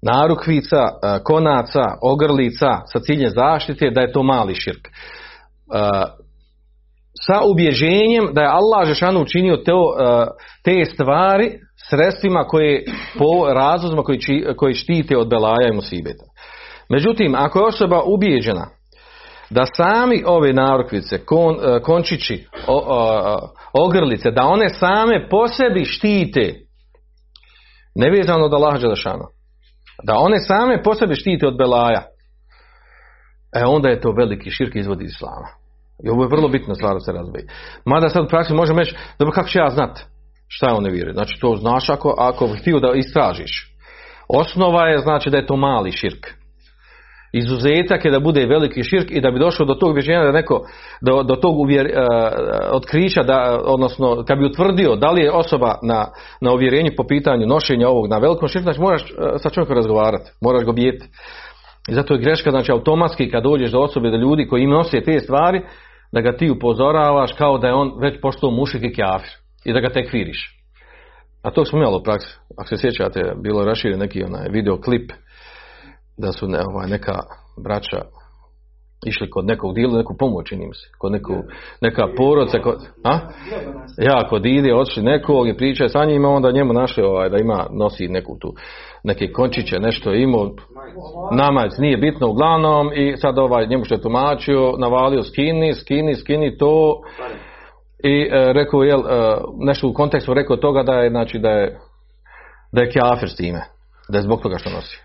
narukvica, 0.02 0.78
e, 0.78 1.20
konaca, 1.24 1.84
ogrlica 2.02 2.82
sa 2.86 3.00
ciljem 3.00 3.30
zaštite 3.30 3.90
da 3.90 4.02
je 4.02 4.12
to 4.12 4.24
mali 4.24 4.56
širk. 4.56 4.88
E, 4.88 4.92
sa 7.28 7.42
ubježenjem 7.52 8.34
da 8.34 8.42
je 8.42 8.48
Allah 8.48 8.88
Žešanu 8.88 9.22
učinio 9.22 9.58
to, 9.58 9.96
e, 10.00 10.26
te 10.64 10.86
stvari 10.86 11.60
sredstvima 11.90 12.44
koje, 12.44 12.86
po 13.18 13.54
razlozima 13.54 14.04
koji, 14.04 14.20
koji 14.58 14.74
štite 14.74 15.18
od 15.18 15.30
belaja 15.30 15.70
i 15.70 15.76
musibeta. 15.76 16.24
Međutim, 16.90 17.36
ako 17.36 17.60
je 17.60 17.66
osoba 17.66 18.02
ubijeđena 18.06 18.68
da 19.50 19.66
sami 19.78 20.24
ove 20.26 20.54
narukvice, 20.54 21.26
kon, 21.26 21.58
končići, 21.84 22.48
ogrlice, 23.74 24.32
da 24.32 24.46
one 24.46 24.70
same 24.70 25.30
po 25.30 25.48
sebi 25.48 25.86
štite, 25.86 26.54
nevezano 27.96 28.46
od 28.46 28.54
Allaha 28.54 28.78
Žešanu, 28.78 29.26
da 30.04 30.14
one 30.18 30.40
same 30.40 30.84
po 30.84 30.96
sebi 30.96 31.16
štite 31.16 31.48
od 31.48 31.58
belaja, 31.58 32.04
e 33.56 33.66
onda 33.66 33.90
je 33.90 34.02
to 34.02 34.12
veliki 34.12 34.52
širk 34.52 34.76
izvod 34.76 35.02
islama. 35.02 35.48
I 36.06 36.10
ovo 36.10 36.24
je 36.24 36.30
vrlo 36.30 36.48
bitno 36.48 36.76
stvar 36.76 36.94
da 36.94 37.00
se 37.00 37.12
razbije. 37.12 37.48
Mada 37.86 38.10
sad 38.10 38.24
u 38.26 38.28
praksi 38.28 38.54
možemo 38.54 38.80
reći, 38.80 38.96
dobro 39.20 39.32
kako 39.34 39.50
ću 39.50 39.60
ja 39.60 39.70
znat 39.70 40.00
šta 40.56 40.68
je 40.68 40.74
on 40.74 40.84
ne 40.84 40.92
vjeruje. 40.92 41.14
Znači 41.14 41.40
to 41.40 41.56
znaš 41.56 41.90
ako, 41.90 42.16
ako 42.18 42.48
htio 42.48 42.80
da 42.80 42.94
istražiš. 42.96 43.74
Osnova 44.28 44.88
je 44.88 44.98
znači 45.00 45.30
da 45.30 45.38
je 45.38 45.46
to 45.46 45.56
mali 45.56 45.92
širk. 45.92 46.28
Izuzetak 47.34 48.06
je 48.06 48.12
da 48.12 48.20
bude 48.20 48.46
veliki 48.46 48.84
širk 48.84 49.12
i 49.12 49.22
da 49.22 49.32
bi 49.32 49.40
došlo 49.40 49.66
do 49.66 49.74
tog 49.74 49.90
uvjerenja 49.90 50.24
da 50.24 50.32
neko, 50.32 50.62
do, 51.02 51.24
do 51.24 51.36
tog 51.36 51.60
uvjer, 51.60 51.86
uh, 51.86 51.96
otkrića, 52.72 53.24
da, 53.24 53.60
odnosno 53.64 54.24
kad 54.28 54.38
bi 54.40 54.46
utvrdio 54.46 54.96
da 54.96 55.12
li 55.12 55.22
je 55.22 55.32
osoba 55.32 55.76
na, 55.84 56.06
na 56.42 56.54
uvjerenju 56.54 56.92
po 56.98 57.04
pitanju 57.08 57.48
nošenja 57.48 57.90
ovog 57.90 58.08
na 58.10 58.18
velikom 58.18 58.48
širku, 58.48 58.64
znači 58.64 58.82
moraš 58.82 59.02
uh, 59.02 59.28
sa 59.38 59.50
čovjekom 59.50 59.76
razgovarati, 59.76 60.32
moraš 60.42 60.64
ga 60.64 60.72
bijeti. 60.72 61.06
I 61.90 61.94
zato 61.94 62.14
je 62.14 62.20
greška, 62.20 62.52
znači 62.52 62.72
automatski 62.72 63.32
kad 63.32 63.44
dođeš 63.44 63.72
do 63.72 63.80
osobe, 63.80 64.10
da 64.10 64.18
ljudi 64.18 64.48
koji 64.48 64.64
im 64.64 64.70
nose 64.70 65.02
te 65.02 65.20
stvari, 65.20 65.62
da 66.12 66.22
ga 66.22 66.38
ti 66.38 66.50
upozoravaš 66.50 67.32
kao 67.34 67.58
da 67.58 67.68
je 67.68 67.74
on 67.74 67.92
već 68.02 68.22
postao 68.22 68.52
mušik 68.52 68.84
i 68.84 68.94
kafir 68.94 69.32
i 69.66 69.74
da 69.74 69.80
ga 69.80 69.90
tek 69.90 70.14
viriš. 70.14 70.64
A 71.44 71.52
to 71.52 71.66
smo 71.66 71.80
imali 71.80 71.96
u 71.96 72.04
praksi. 72.04 72.38
Ako 72.58 72.68
se 72.68 72.78
sjećate, 72.78 73.34
bilo 73.44 73.62
je 73.62 73.66
raširen 73.66 74.00
neki 74.00 74.24
onaj 74.24 74.50
video 74.50 74.82
klip 74.82 75.12
da 76.18 76.32
su 76.32 76.48
ne, 76.48 76.60
ovaj, 76.66 76.88
neka 76.88 77.14
braća 77.64 78.02
išli 79.06 79.30
kod 79.30 79.46
nekog 79.46 79.76
dila, 79.76 79.98
neku 79.98 80.18
pomoć 80.18 80.48
čini 80.48 80.74
se, 80.74 80.90
kod 80.98 81.12
neku, 81.12 81.34
neka 81.82 82.08
porodca, 82.18 82.60
kod, 82.60 82.76
a? 83.04 83.20
Ja, 83.98 84.30
kod 84.30 84.46
ide, 84.46 84.76
otišli 84.76 85.04
nekog 85.04 85.48
i 85.48 85.58
pričaju 85.58 85.90
sa 85.90 86.06
njima, 86.06 86.30
onda 86.30 86.52
njemu 86.52 86.74
našli 86.74 87.04
ovaj, 87.04 87.30
da 87.30 87.38
ima, 87.38 87.68
nosi 87.72 88.08
neku 88.08 88.38
tu, 88.40 88.54
neke 89.04 89.32
končiće, 89.32 89.80
nešto 89.80 90.12
je 90.12 90.24
imao, 90.24 90.52
namaz, 91.32 91.72
nije 91.80 91.98
bitno 91.98 92.30
uglavnom 92.30 92.92
i 92.94 93.18
sad 93.18 93.38
ovaj, 93.38 93.68
njemu 93.68 93.86
što 93.86 93.96
je 93.96 94.02
tumačio, 94.02 94.74
navalio 94.78 95.24
skini, 95.24 95.74
skini, 95.74 96.16
skini 96.16 96.58
to. 96.58 97.02
I 98.04 98.30
e, 98.32 98.54
rekao, 98.54 98.84
jel, 98.84 99.00
e, 99.00 99.38
nešto 99.60 99.88
u 99.88 99.94
kontekstu 99.94 100.34
rekao 100.34 100.58
toga 100.58 100.84
da 100.84 100.94
je, 100.94 101.10
znači, 101.10 101.40
da 101.40 101.50
je, 101.50 101.80
da 102.72 102.82
je 102.82 102.90
kjafir 102.90 103.30
s 103.30 103.36
time, 103.36 103.62
da 104.10 104.18
je 104.18 104.22
zbog 104.22 104.42
toga 104.42 104.58
što 104.58 104.70
nosi. 104.70 105.04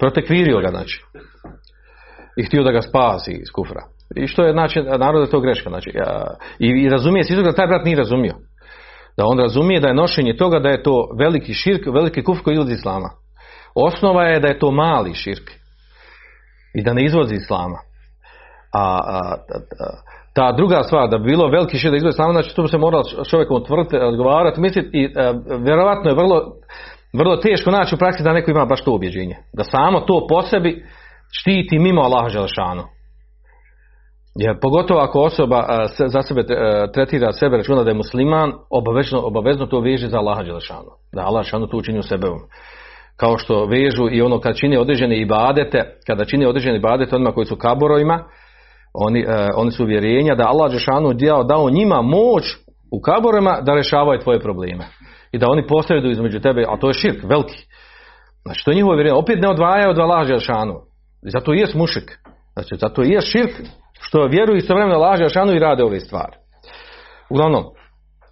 Protekvirio 0.00 0.60
ga, 0.60 0.68
znači. 0.68 1.04
I 2.36 2.44
htio 2.44 2.62
da 2.62 2.72
ga 2.72 2.82
spasi 2.82 3.32
iz 3.32 3.50
kufra. 3.54 3.82
I 4.16 4.26
što 4.26 4.44
je, 4.44 4.52
znači, 4.52 4.82
narod 4.82 5.20
je 5.20 5.30
to 5.30 5.40
greška. 5.40 5.70
Znači, 5.70 5.90
i, 6.58 6.66
i 6.66 6.88
razumije 6.88 7.24
se 7.24 7.42
da 7.42 7.52
taj 7.52 7.66
brat 7.66 7.84
nije 7.84 7.96
razumio. 7.96 8.34
Da 9.16 9.24
on 9.26 9.38
razumije 9.38 9.80
da 9.80 9.88
je 9.88 9.94
nošenje 9.94 10.36
toga 10.36 10.58
da 10.58 10.68
je 10.68 10.82
to 10.82 11.08
veliki 11.18 11.54
širk, 11.54 11.86
veliki 11.86 12.22
kufr 12.22 12.42
koji 12.42 12.54
izlazi 12.54 12.72
islama. 12.72 13.10
Osnova 13.74 14.24
je 14.24 14.40
da 14.40 14.48
je 14.48 14.58
to 14.58 14.70
mali 14.70 15.14
širk. 15.14 15.50
I 16.74 16.82
da 16.82 16.92
ne 16.92 17.04
izvozi 17.04 17.34
islama. 17.34 17.78
A, 18.74 18.82
a, 18.82 19.18
a 19.18 19.36
ta 20.34 20.52
druga 20.52 20.82
stvar, 20.82 21.08
da 21.08 21.18
bi 21.18 21.24
bilo 21.24 21.48
veliki 21.48 21.78
širk 21.78 21.90
da 21.90 21.96
izvozi 21.96 22.14
islama, 22.14 22.32
znači 22.32 22.56
tu 22.56 22.62
bi 22.62 22.68
se 22.68 22.78
moralo 22.78 23.04
čovjekom 23.30 23.56
utvrditi, 23.56 23.96
razgovarati, 23.96 24.60
misliti 24.60 24.90
i 24.92 25.12
a, 25.16 25.34
vjerovatno 25.64 26.10
je 26.10 26.16
vrlo 26.16 26.52
vrlo 27.12 27.36
teško 27.36 27.70
naći 27.70 27.94
u 27.94 27.98
praksi 27.98 28.22
da 28.22 28.32
neko 28.32 28.50
ima 28.50 28.64
baš 28.64 28.84
to 28.84 28.94
objeđenje. 28.94 29.36
Da 29.52 29.64
samo 29.64 30.00
to 30.00 30.26
po 30.28 30.42
sebi 30.42 30.84
štiti 31.40 31.78
mimo 31.78 32.02
Allaha 32.02 32.28
Želešanu. 32.28 32.82
Jer 34.34 34.60
pogotovo 34.60 35.00
ako 35.00 35.20
osoba 35.20 35.88
se, 35.88 36.08
za 36.08 36.22
sebe 36.22 36.44
tretira 36.94 37.32
sebe, 37.32 37.56
računa 37.56 37.82
da 37.82 37.90
je 37.90 37.96
musliman, 37.96 38.52
obavezno, 38.70 39.20
obavezno 39.24 39.66
to 39.66 39.80
veže 39.80 40.08
za 40.08 40.18
Allaha 40.18 40.44
Želešanu. 40.44 40.90
Da 41.12 41.22
Allah 41.22 41.42
Želešanu 41.42 41.66
to 41.66 41.76
učini 41.76 41.98
u 41.98 42.02
sebevom. 42.02 42.38
Kao 43.16 43.38
što 43.38 43.66
vežu 43.66 44.08
i 44.10 44.22
ono 44.22 44.40
kad 44.40 44.56
čini 44.56 44.76
određene 44.76 45.20
ibadete, 45.20 45.98
kada 46.06 46.24
čini 46.24 46.46
određene 46.46 46.76
ibadete 46.76 47.16
onima 47.16 47.32
koji 47.32 47.46
su 47.46 47.56
kaborovima, 47.56 48.24
Oni, 48.94 49.20
e, 49.20 49.48
oni 49.54 49.70
su 49.70 49.84
uvjerenja 49.84 50.34
da 50.34 50.48
Allah 50.48 50.72
Žešanu 50.72 51.12
dao, 51.48 51.70
njima 51.70 52.02
moć 52.02 52.44
u 52.92 53.00
kaborima 53.00 53.60
da 53.60 53.74
rješavaju 53.74 54.20
tvoje 54.20 54.40
probleme. 54.40 54.84
I 55.32 55.38
da 55.38 55.46
oni 55.48 55.66
posreduju 55.66 56.12
između 56.12 56.40
tebe, 56.40 56.64
a 56.68 56.76
to 56.76 56.88
je 56.88 56.94
širk, 56.94 57.24
veliki. 57.24 57.66
Znači, 58.42 58.64
to 58.64 58.70
je 58.70 58.74
njihovo 58.74 58.94
uvjerenje. 58.94 59.14
Opet 59.14 59.40
ne 59.40 59.48
odvajaju 59.48 59.90
od 59.90 59.98
Allah 59.98 60.26
Žešanu. 60.26 60.74
I 61.26 61.30
zato 61.30 61.54
i 61.54 61.58
je 61.58 61.66
mušik. 61.74 62.18
Znači, 62.52 62.76
zato 62.80 63.02
i 63.02 63.10
je 63.10 63.20
širk 63.20 63.52
što 64.00 64.26
vjeruju 64.26 64.56
istovremeno 64.56 65.00
Allah 65.00 65.18
Žešanu 65.18 65.52
i 65.52 65.58
rade 65.58 65.84
ove 65.84 66.00
stvari. 66.00 66.36
Uglavnom, 67.30 67.64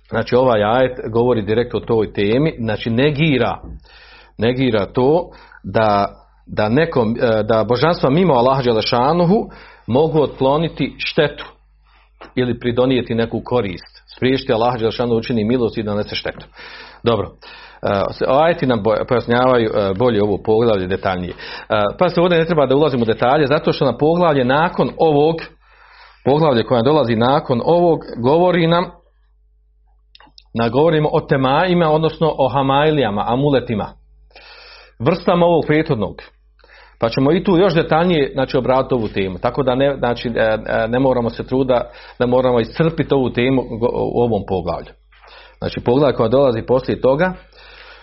znači 0.08 0.36
ovaj 0.36 0.62
ajet 0.64 0.98
govori 1.12 1.42
direktno 1.42 1.78
o 1.78 1.86
toj 1.86 2.12
temi, 2.12 2.54
znači 2.58 2.90
negira, 2.90 3.60
negira 4.38 4.86
to 4.86 5.30
da, 5.64 6.06
da, 6.46 6.68
nekom, 6.68 7.16
e, 7.20 7.42
da 7.42 7.64
božanstva 7.64 8.10
mimo 8.10 8.34
Allaha 8.34 8.62
Đelešanuhu 8.62 9.48
mogu 9.86 10.22
otkloniti 10.22 10.94
štetu 10.98 11.46
ili 12.34 12.58
pridonijeti 12.58 13.14
neku 13.14 13.40
korist. 13.44 14.02
Spriješiti 14.16 14.52
Allah 14.52 14.78
Đelšanu 14.78 15.16
učini 15.16 15.44
milost 15.44 15.78
i 15.78 15.82
donese 15.82 16.14
štetu. 16.14 16.46
Dobro. 17.06 17.30
Uh, 18.26 18.40
ajeti 18.42 18.66
nam 18.66 18.82
pojasnjavaju 19.08 19.70
e, 19.74 19.94
bolje 19.98 20.22
ovo 20.22 20.38
poglavlje 20.44 20.86
detaljnije. 20.86 21.34
Pa 21.98 22.08
se 22.08 22.20
ovdje 22.20 22.38
ne 22.38 22.44
treba 22.44 22.66
da 22.66 22.76
ulazimo 22.76 23.02
u 23.02 23.06
detalje, 23.06 23.46
zato 23.46 23.72
što 23.72 23.84
na 23.84 23.96
poglavlje 23.96 24.44
nakon 24.44 24.90
ovog, 24.98 25.36
poglavlje 26.24 26.64
koje 26.64 26.82
dolazi 26.82 27.16
nakon 27.16 27.60
ovog, 27.64 27.98
govori 28.22 28.66
nam 28.66 28.84
na 30.58 30.68
govorimo 30.68 31.08
o 31.12 31.20
temajima, 31.20 31.90
odnosno 31.90 32.34
o 32.38 32.48
hamajlijama, 32.48 33.24
amuletima, 33.26 33.88
vrstama 34.98 35.46
ovog 35.46 35.64
prethodnog. 35.66 36.16
Pa 37.00 37.08
ćemo 37.08 37.32
i 37.32 37.44
tu 37.44 37.56
još 37.58 37.74
detaljnije 37.74 38.30
znači, 38.34 38.56
obratiti 38.56 38.94
ovu 38.94 39.08
temu. 39.08 39.38
Tako 39.38 39.62
da 39.62 39.74
ne, 39.74 39.96
znači, 39.98 40.28
e, 40.28 40.58
e, 40.66 40.88
ne 40.88 40.98
moramo 40.98 41.30
se 41.30 41.46
truda, 41.46 41.90
da 42.18 42.26
moramo 42.26 42.60
iscrpiti 42.60 43.14
ovu 43.14 43.30
temu 43.30 43.62
u 44.14 44.20
ovom 44.22 44.42
poglavlju. 44.48 44.92
Znači 45.58 45.80
poglavlje 45.84 46.16
koja 46.16 46.28
dolazi 46.28 46.62
poslije 46.62 47.00
toga, 47.00 47.32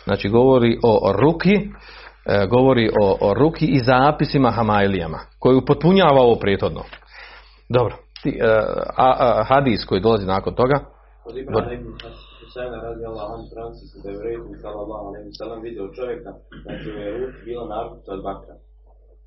znači 0.04 0.30
govori 0.30 0.80
o 0.84 1.14
ruki, 1.22 1.56
e, 2.26 2.48
govori 2.48 2.90
o, 3.02 3.18
o 3.22 3.34
ruki 3.34 3.66
i 3.66 3.80
zapisima 3.80 4.52
hamajlijama, 4.52 5.20
koji 5.40 5.56
upotpunjava 5.58 6.22
ovo 6.22 6.36
prethodno. 6.36 6.84
Dobro, 7.70 7.96
a, 8.98 9.16
a, 9.20 9.44
hadis 9.44 9.86
koji 9.86 10.02
dolazi 10.02 10.26
nakon 10.26 10.56
toga. 10.56 10.80
Od 11.26 11.38
Ibrahim 11.38 11.96
Husajna 12.54 12.78
radi 12.88 13.04
Allah, 13.12 13.26
on 13.36 13.42
prenosi 13.52 13.86
se 13.92 13.98
da 14.04 14.10
je 14.10 14.20
vredu, 14.22 14.50
sallallahu 14.64 15.06
alaihi 15.10 15.38
sallam, 15.42 15.62
vidio 15.68 15.96
čovjeka, 15.98 16.32
znači 16.64 16.88
je 16.90 17.18
ruci 17.20 17.40
bila 17.46 17.64
naručita 17.74 18.12
od 18.18 18.22
bakra. 18.28 18.56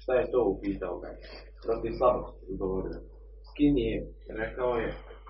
Šta 0.03 0.13
je 0.19 0.31
to 0.33 0.41
upitao 0.53 0.95
ga? 1.03 1.11
Protiv 1.67 1.93
slabosti 1.99 2.59
govorio. 2.63 2.99
Skin 3.49 3.75
je, 3.87 3.97
rekao 4.43 4.73
je, 4.83 4.89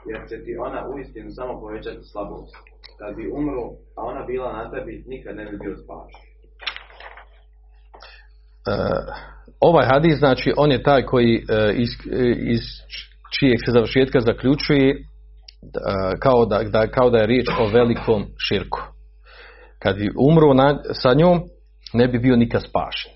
jer 0.09 0.21
će 0.29 0.37
ti 0.45 0.53
ona 0.67 0.81
uistinu 0.93 1.31
samo 1.39 1.53
povećati 1.63 2.09
slabost. 2.13 2.55
Kad 2.99 3.17
bi 3.17 3.31
umro, 3.39 3.63
a 3.97 4.03
ona 4.03 4.23
bila 4.27 4.53
na 4.53 4.71
tebi, 4.71 5.05
nikad 5.07 5.37
ne 5.37 5.45
bi 5.45 5.59
bio 5.59 5.77
spašen. 5.77 6.27
Uh, 8.69 9.15
ovaj 9.61 9.87
hadis, 9.87 10.19
znači, 10.19 10.53
on 10.57 10.73
je 10.73 10.83
taj 10.83 11.03
koji 11.03 11.37
uh, 11.37 11.79
iz, 11.79 11.89
iz 12.39 12.61
čijeg 13.39 13.59
se 13.65 13.71
završetka 13.73 14.21
zaključuje 14.21 14.97
uh, 14.97 15.01
kao, 16.21 16.47
da, 16.47 16.63
da, 16.63 16.87
kao 16.87 17.11
da 17.11 17.19
je 17.19 17.27
riječ 17.27 17.47
o 17.61 17.67
velikom 17.69 18.25
širku. 18.49 18.81
Kad 19.79 19.97
bi 19.97 20.11
umro 20.29 20.55
na, 20.55 20.79
sa 20.93 21.15
njom, 21.15 21.41
ne 21.93 22.09
bi 22.09 22.19
bio 22.19 22.37
nikad 22.37 22.63
spašen. 22.63 23.13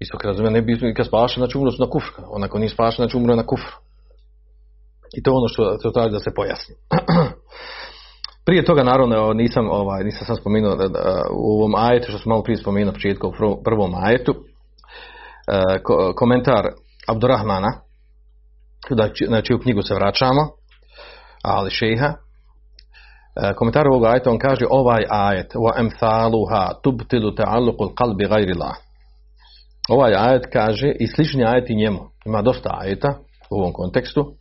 Isto 0.00 0.18
kad 0.18 0.28
razumijem, 0.28 0.54
ne 0.54 0.62
bi 0.62 0.78
nikad 0.82 1.06
spašen, 1.06 1.40
znači 1.40 1.58
umro 1.58 1.70
su 1.70 1.82
na 1.84 1.90
kufru. 1.90 2.24
Onako 2.28 2.58
nije 2.58 2.68
spašen, 2.68 2.96
znači 2.96 3.16
umro 3.16 3.36
na 3.36 3.46
kufru. 3.46 3.76
I 5.16 5.22
to 5.22 5.30
je 5.30 5.34
ono 5.34 5.48
što, 5.48 5.76
što 5.80 5.90
traži 5.90 6.10
da 6.12 6.18
se 6.18 6.34
pojasni. 6.34 6.74
Prije 8.46 8.64
toga, 8.64 8.82
naravno, 8.82 9.32
nisam, 9.32 9.70
ovaj, 9.70 10.04
nisam 10.04 10.26
sam 10.26 10.36
spomenuo 10.36 10.76
da, 10.76 10.88
da, 10.88 11.22
u 11.32 11.58
ovom 11.58 11.74
ajetu, 11.76 12.08
što 12.08 12.18
smo 12.18 12.30
malo 12.30 12.42
prije 12.42 12.56
spomenuo 12.56 12.92
početku 12.92 13.28
u 13.28 13.62
prvom 13.64 13.94
ajetu, 13.94 14.34
e, 14.34 15.82
ko, 15.82 16.12
komentar 16.16 16.66
Abdurrahmana, 17.08 17.72
da, 18.90 19.08
znači 19.26 19.54
u 19.54 19.58
knjigu 19.58 19.82
se 19.82 19.94
vraćamo, 19.94 20.48
ali 21.42 21.70
šeha, 21.70 22.06
e, 22.06 23.54
komentar 23.56 23.88
ovog 23.88 24.04
ajeta, 24.04 24.30
on 24.30 24.38
kaže 24.38 24.64
ovaj 24.70 25.04
ajet, 25.10 25.54
wa 25.54 25.80
emthaluha 25.80 26.72
tubtilu 26.82 27.30
ta'alluqu 27.30 27.94
qalbi 27.94 28.54
Allah. 28.54 28.76
Ovaj 29.88 30.14
ajet 30.14 30.46
kaže, 30.52 30.92
i 31.00 31.06
slični 31.06 31.44
ajeti 31.44 31.74
njemu, 31.74 32.00
ima 32.26 32.42
dosta 32.42 32.70
ajeta 32.80 33.18
u 33.50 33.60
ovom 33.60 33.72
kontekstu, 33.72 34.32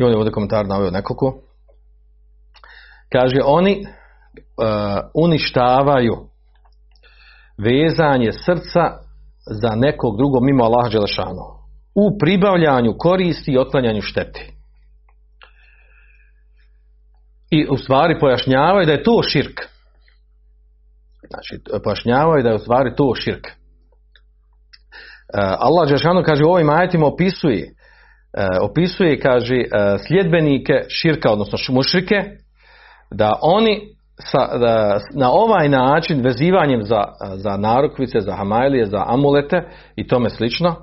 i 0.00 0.04
on 0.04 0.10
je 0.10 0.16
ovdje 0.16 0.32
komentar 0.32 0.66
naveo 0.66 0.90
nekoliko, 0.90 1.45
kaže, 3.12 3.36
oni 3.44 3.80
uh, 3.80 3.86
uništavaju 5.14 6.14
vezanje 7.58 8.32
srca 8.32 8.82
za 9.60 9.70
nekog 9.74 10.16
drugog 10.16 10.44
mimo 10.44 10.64
Allaha 10.64 10.88
Đelešanu 10.88 11.56
u 11.94 12.18
pribavljanju 12.18 12.94
koristi 12.98 13.52
i 13.52 13.58
otklanjanju 13.58 14.02
šteti. 14.02 14.52
I 17.50 17.66
u 17.70 17.76
stvari 17.76 18.18
pojašnjavaju 18.20 18.86
da 18.86 18.92
je 18.92 19.02
to 19.02 19.22
širk. 19.22 19.60
Znači, 21.28 21.82
pojašnjavaju 21.84 22.42
da 22.42 22.48
je 22.48 22.54
u 22.54 22.58
stvari 22.58 22.94
to 22.96 23.14
širk. 23.14 23.46
Allah 25.58 25.88
Đelešanu 25.88 26.22
kaže 26.22 26.44
u 26.44 26.50
ovim 26.50 26.70
ajetima 26.70 27.06
opisuje 27.06 27.76
opisuje, 28.62 29.20
kaže, 29.20 29.56
sljedbenike 30.06 30.72
širka, 30.88 31.32
odnosno 31.32 31.58
mušrike, 31.74 32.24
da 33.10 33.38
oni 33.42 33.80
sa, 34.18 34.58
da, 34.58 34.98
na 35.14 35.30
ovaj 35.32 35.68
način 35.68 36.20
vezivanjem 36.20 36.82
za, 36.82 37.04
za 37.34 37.56
narukvice, 37.56 38.20
za 38.20 38.32
hamajlije, 38.32 38.86
za 38.86 39.04
amulete 39.06 39.68
i 39.96 40.06
tome 40.06 40.30
slično, 40.30 40.76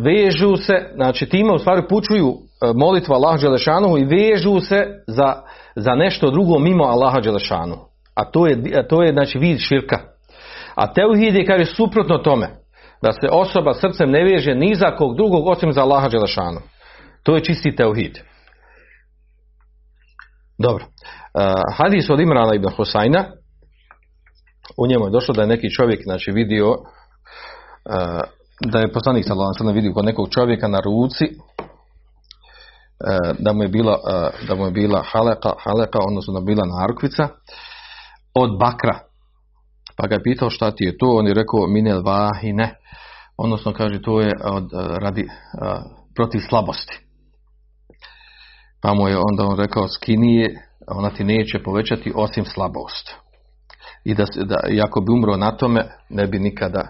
vežu 0.00 0.56
se, 0.56 0.90
znači 0.94 1.28
time 1.28 1.52
u 1.52 1.58
stvari 1.58 1.82
pučuju 1.88 2.34
molitva 2.74 3.16
Allah 3.16 3.40
Đelešanu 3.40 3.98
i 3.98 4.04
vežu 4.04 4.60
se 4.60 4.86
za, 5.06 5.34
za 5.76 5.94
nešto 5.94 6.30
drugo 6.30 6.58
mimo 6.58 6.84
Allaha 6.84 7.20
Đelešanu. 7.20 7.76
A 8.14 8.24
to 8.24 8.46
je, 8.46 8.62
a 8.78 8.82
to 8.88 9.02
je 9.02 9.12
znači 9.12 9.38
vid 9.38 9.58
širka. 9.58 9.98
A 10.74 10.92
teuhid 10.92 11.34
je 11.34 11.46
kaže 11.46 11.64
suprotno 11.64 12.18
tome 12.18 12.48
da 13.02 13.12
se 13.12 13.28
osoba 13.30 13.74
srcem 13.74 14.10
ne 14.10 14.24
veže 14.24 14.54
ni 14.54 14.74
za 14.74 14.96
kog 14.96 15.16
drugog 15.16 15.48
osim 15.48 15.72
za 15.72 15.82
Allaha 15.82 16.08
Đelešanu. 16.08 16.60
To 17.22 17.34
je 17.34 17.44
čisti 17.44 17.76
teuhid. 17.76 18.18
Dobro. 20.62 20.84
Uh, 20.84 20.90
hadis 21.76 22.10
od 22.10 22.20
Imrana 22.20 22.54
ibn 22.54 22.68
Husajna, 22.76 23.24
u 24.76 24.86
njemu 24.86 25.04
je 25.06 25.10
došlo 25.10 25.34
da 25.34 25.42
je 25.42 25.46
neki 25.48 25.70
čovjek 25.70 26.00
znači, 26.04 26.30
vidio 26.30 26.70
uh, 26.70 26.76
da 28.60 28.78
je 28.78 28.92
poslanik 28.92 29.24
sallallahu 29.26 29.72
vidio 29.74 29.92
kod 29.92 30.04
nekog 30.04 30.28
čovjeka 30.30 30.68
na 30.68 30.80
ruci 30.80 31.24
uh, 31.24 31.36
da 33.38 33.52
mu 33.52 33.62
je 33.62 33.68
bila 33.68 33.98
da 34.48 34.54
mu 34.54 34.64
je 34.64 34.70
bila 34.70 35.02
haleka, 35.12 35.52
haleka 35.64 35.98
odnosno 36.08 36.34
da 36.34 36.40
bila 36.40 36.64
narukvica 36.66 37.28
od 38.34 38.58
bakra. 38.58 38.98
Pa 39.96 40.06
ga 40.06 40.14
je 40.14 40.22
pitao 40.22 40.50
šta 40.50 40.70
ti 40.70 40.84
je 40.84 40.98
to, 40.98 41.06
on 41.06 41.26
je 41.26 41.34
rekao 41.34 41.66
minel 41.66 42.02
vahine, 42.02 42.74
odnosno 43.36 43.72
kaže 43.72 44.02
to 44.02 44.20
je 44.20 44.32
od, 44.44 44.68
radi 44.98 45.28
protiv 46.14 46.40
slabosti. 46.48 47.11
Pa 48.82 48.94
mu 48.94 49.08
je 49.08 49.16
onda 49.16 49.44
on 49.44 49.58
rekao 49.58 49.88
skinije, 49.88 50.68
ona 50.86 51.10
ti 51.10 51.24
neće 51.24 51.62
povećati 51.62 52.12
osim 52.14 52.44
slabost. 52.44 53.14
I 54.04 54.14
da, 54.14 54.24
da 54.44 54.56
i 54.70 54.80
ako 54.80 55.00
bi 55.00 55.12
umro 55.12 55.36
na 55.36 55.56
tome, 55.56 55.84
ne 56.08 56.26
bi 56.26 56.38
nikada 56.38 56.88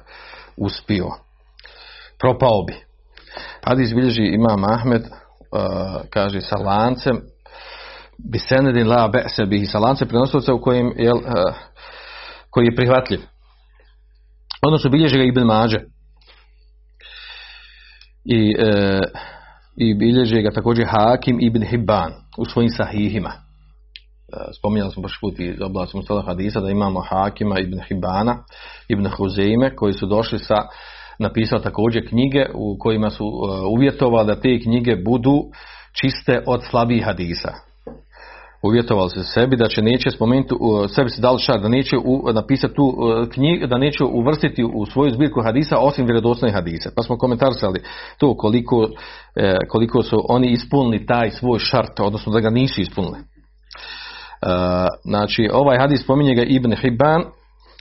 uspio. 0.56 1.08
Propao 2.20 2.62
bi. 2.66 2.74
Hadis 3.64 3.94
bilježi 3.94 4.22
Imam 4.22 4.64
Ahmed, 4.64 5.02
uh, 5.02 5.08
kaže 6.10 6.40
sa 6.40 6.56
lancem, 6.56 7.20
bi 8.18 8.38
senedin 8.38 8.88
la 8.88 9.08
be'se 9.08 9.44
bi 9.46 9.66
sa 9.66 9.78
lancem 9.78 10.08
prenosilca 10.08 10.54
u 10.54 10.60
kojim 10.60 10.92
je, 10.96 11.12
uh, 11.12 11.20
koji 12.50 12.64
je 12.64 12.76
prihvatljiv. 12.76 13.20
Odnosno 14.62 14.90
bilježi 14.90 15.18
ga 15.18 15.24
Ibn 15.24 15.40
Mađe. 15.40 15.80
I, 18.24 18.54
uh, 18.58 19.00
i 19.76 19.94
bilježi 19.94 20.42
ga 20.42 20.50
također 20.50 20.86
Hakim 20.86 21.38
Ibn 21.40 21.62
Hibban 21.62 22.12
u 22.38 22.44
svojim 22.44 22.70
sahihima. 22.70 23.32
Spominjali 24.58 24.90
smo 24.90 25.02
baš 25.02 25.18
put 25.20 25.40
iz 25.40 25.60
oblasti 25.60 25.96
Mustala 25.96 26.22
Hadisa 26.22 26.60
da 26.60 26.70
imamo 26.70 27.00
Hakima 27.00 27.60
Ibn 27.60 27.80
Hibana, 27.88 28.44
Ibn 28.88 29.06
Huzeime 29.16 29.76
koji 29.76 29.92
su 29.92 30.06
došli 30.06 30.38
sa 30.38 30.54
napisao 31.18 31.58
također 31.58 32.08
knjige 32.08 32.46
u 32.54 32.76
kojima 32.78 33.10
su 33.10 33.24
uvjetovali 33.76 34.26
da 34.26 34.40
te 34.40 34.60
knjige 34.60 34.96
budu 34.96 35.42
čiste 36.00 36.42
od 36.46 36.62
slabih 36.70 37.04
hadisa. 37.04 37.71
Uvjetovali 38.62 39.10
se 39.10 39.22
sebi 39.24 39.56
da 39.56 39.68
će 39.68 39.82
neće 39.82 40.10
spomenuti, 40.10 40.54
sebi 40.94 41.10
se 41.10 41.22
dali 41.22 41.38
šar, 41.38 41.60
da 41.60 41.68
neće 41.68 41.96
u, 42.04 42.32
napisati 42.32 42.74
tu 42.74 42.96
knjigu, 43.32 43.66
da 43.66 43.78
neće 43.78 44.04
uvrstiti 44.04 44.64
u 44.64 44.86
svoju 44.86 45.10
zbirku 45.10 45.42
hadisa 45.42 45.78
osim 45.78 46.06
vjerodostojnih 46.06 46.54
hadisa. 46.54 46.90
Pa 46.96 47.02
smo 47.02 47.18
komentarisali 47.18 47.80
to 48.18 48.36
koliko, 48.36 48.88
e, 49.36 49.56
koliko 49.68 50.02
su 50.02 50.24
oni 50.28 50.50
ispunili 50.52 51.06
taj 51.06 51.30
svoj 51.30 51.58
šart, 51.58 52.00
odnosno 52.00 52.32
da 52.32 52.40
ga 52.40 52.50
nisu 52.50 52.80
ispunili. 52.80 53.18
E, 53.18 53.24
znači, 55.04 55.48
ovaj 55.52 55.78
hadis 55.78 56.02
spominje 56.02 56.34
ga 56.34 56.42
Ibn 56.42 56.74
Hibban, 56.76 57.24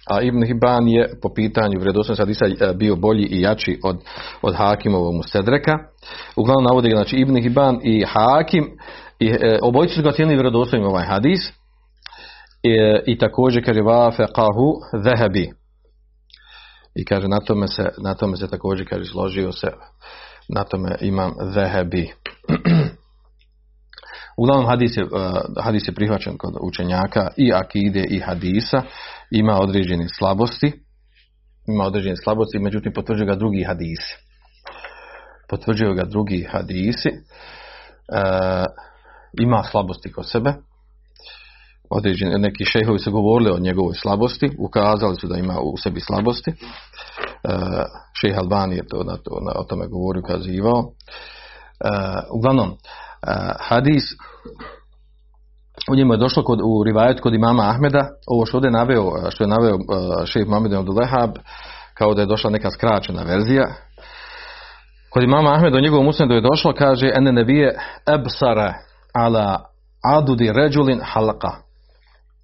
a 0.10 0.22
Ibn 0.22 0.46
Hibban 0.46 0.88
je 0.88 1.10
po 1.22 1.30
pitanju 1.36 1.80
vjerodostojnosti 1.80 2.22
hadisa 2.22 2.66
e, 2.66 2.74
bio 2.74 2.96
bolji 2.96 3.26
i 3.26 3.42
jači 3.42 3.80
od, 3.84 3.98
od 4.42 4.56
Hakimovog 4.56 5.16
Mustedreka. 5.16 5.78
Uglavnom 6.36 6.64
navodi 6.64 6.90
ga 6.90 6.96
znači 6.96 7.16
Ibn 7.16 7.42
Hibban 7.42 7.80
i 7.84 8.06
Hakim 8.08 8.66
i 9.22 9.28
e, 9.28 9.60
obojice 9.62 9.96
su 9.96 10.02
ga 10.02 10.10
ocijenili 10.10 10.36
vjerodostojnim 10.36 10.88
ovaj 10.88 11.06
hadis. 11.06 11.40
E, 12.64 13.04
I 13.08 13.18
također 13.18 13.66
kaže 13.66 13.80
vafeqahu 13.80 14.74
zahabi. 15.04 15.52
I 16.96 17.06
kaže 17.06 17.28
na 17.28 17.40
tome 17.40 17.68
se, 17.68 17.90
na 18.04 18.14
tome 18.14 18.38
se 18.38 18.48
također 18.48 18.88
kaže 18.90 19.06
složio 19.06 19.52
se 19.52 19.68
na 20.50 20.64
tome 20.64 20.96
imam 21.02 21.34
zahabi. 21.54 22.12
Uglavnom 24.42 24.66
hadis 24.66 24.98
je, 24.98 25.04
uh, 25.04 25.10
hadis 25.64 25.88
je 25.88 25.94
prihvaćen 25.94 26.38
kod 26.38 26.54
učenjaka 26.62 27.28
i 27.38 27.52
akide 27.54 28.06
i 28.10 28.20
hadisa, 28.20 28.82
ima 29.32 29.60
određene 29.60 30.06
slabosti, 30.18 30.72
ima 31.68 31.84
određene 31.84 32.16
slabosti, 32.24 32.60
međutim 32.60 32.94
potvrđuju 32.94 33.28
ga 33.28 33.36
drugi 33.36 33.64
hadisi. 33.64 34.18
Potvrđuju 35.50 35.94
ga 35.94 36.04
drugi 36.04 36.48
hadisi, 36.52 37.10
uh, 37.10 38.91
ima 39.40 39.64
slabosti 39.64 40.12
kod 40.12 40.30
sebe, 40.30 40.54
određeni, 41.90 42.40
neki 42.40 42.66
šehovi 42.66 43.00
su 43.00 43.12
govorili 43.12 43.52
o 43.52 43.60
njegovoj 43.60 43.94
slabosti, 43.94 44.50
ukazali 44.60 45.16
su 45.16 45.28
da 45.28 45.38
ima 45.38 45.60
u 45.62 45.78
sebi 45.78 46.00
slabosti. 46.00 46.52
Uh, 46.52 47.56
šejh 48.22 48.38
Albani 48.38 48.76
je 48.76 48.88
to, 48.88 49.04
na 49.04 49.18
to, 49.18 49.40
na, 49.46 49.52
o 49.56 49.64
tome 49.64 49.88
govorio, 49.88 50.22
ukazivao. 50.26 50.80
Uh, 50.80 50.88
uglavnom, 52.38 52.70
uh, 52.70 52.76
hadis 53.60 54.04
u 55.92 55.96
njemu 55.96 56.14
je 56.14 56.18
došlo 56.18 56.44
kod, 56.44 56.60
u 56.64 56.84
rivajet 56.84 57.20
kod 57.20 57.34
imama 57.34 57.70
Ahmeda, 57.70 58.10
ovo 58.28 58.46
što 58.46 58.66
je 58.66 58.72
naveo, 58.72 59.32
što 59.32 59.44
je 59.44 59.48
naveo 59.48 59.78
šejh 60.26 60.48
Mohamed 60.48 60.74
Abdul 60.74 60.96
Wahab, 60.96 61.32
kao 61.94 62.14
da 62.14 62.22
je 62.22 62.28
došla 62.28 62.50
neka 62.50 62.72
skraćena 62.72 63.24
verzija. 63.24 63.64
Kod 65.10 65.24
imama 65.24 65.54
Ahmeda 65.54 65.78
u 65.78 65.82
njegovom 65.82 66.08
usnedu 66.08 66.34
je 66.34 66.42
došlo, 66.42 66.74
kaže, 66.74 67.12
ene 67.16 67.32
nebije 67.32 67.80
ebsara 68.08 68.74
ala 69.14 69.66
adudi 70.04 70.52
ređulin 70.54 71.00
halaka. 71.04 71.52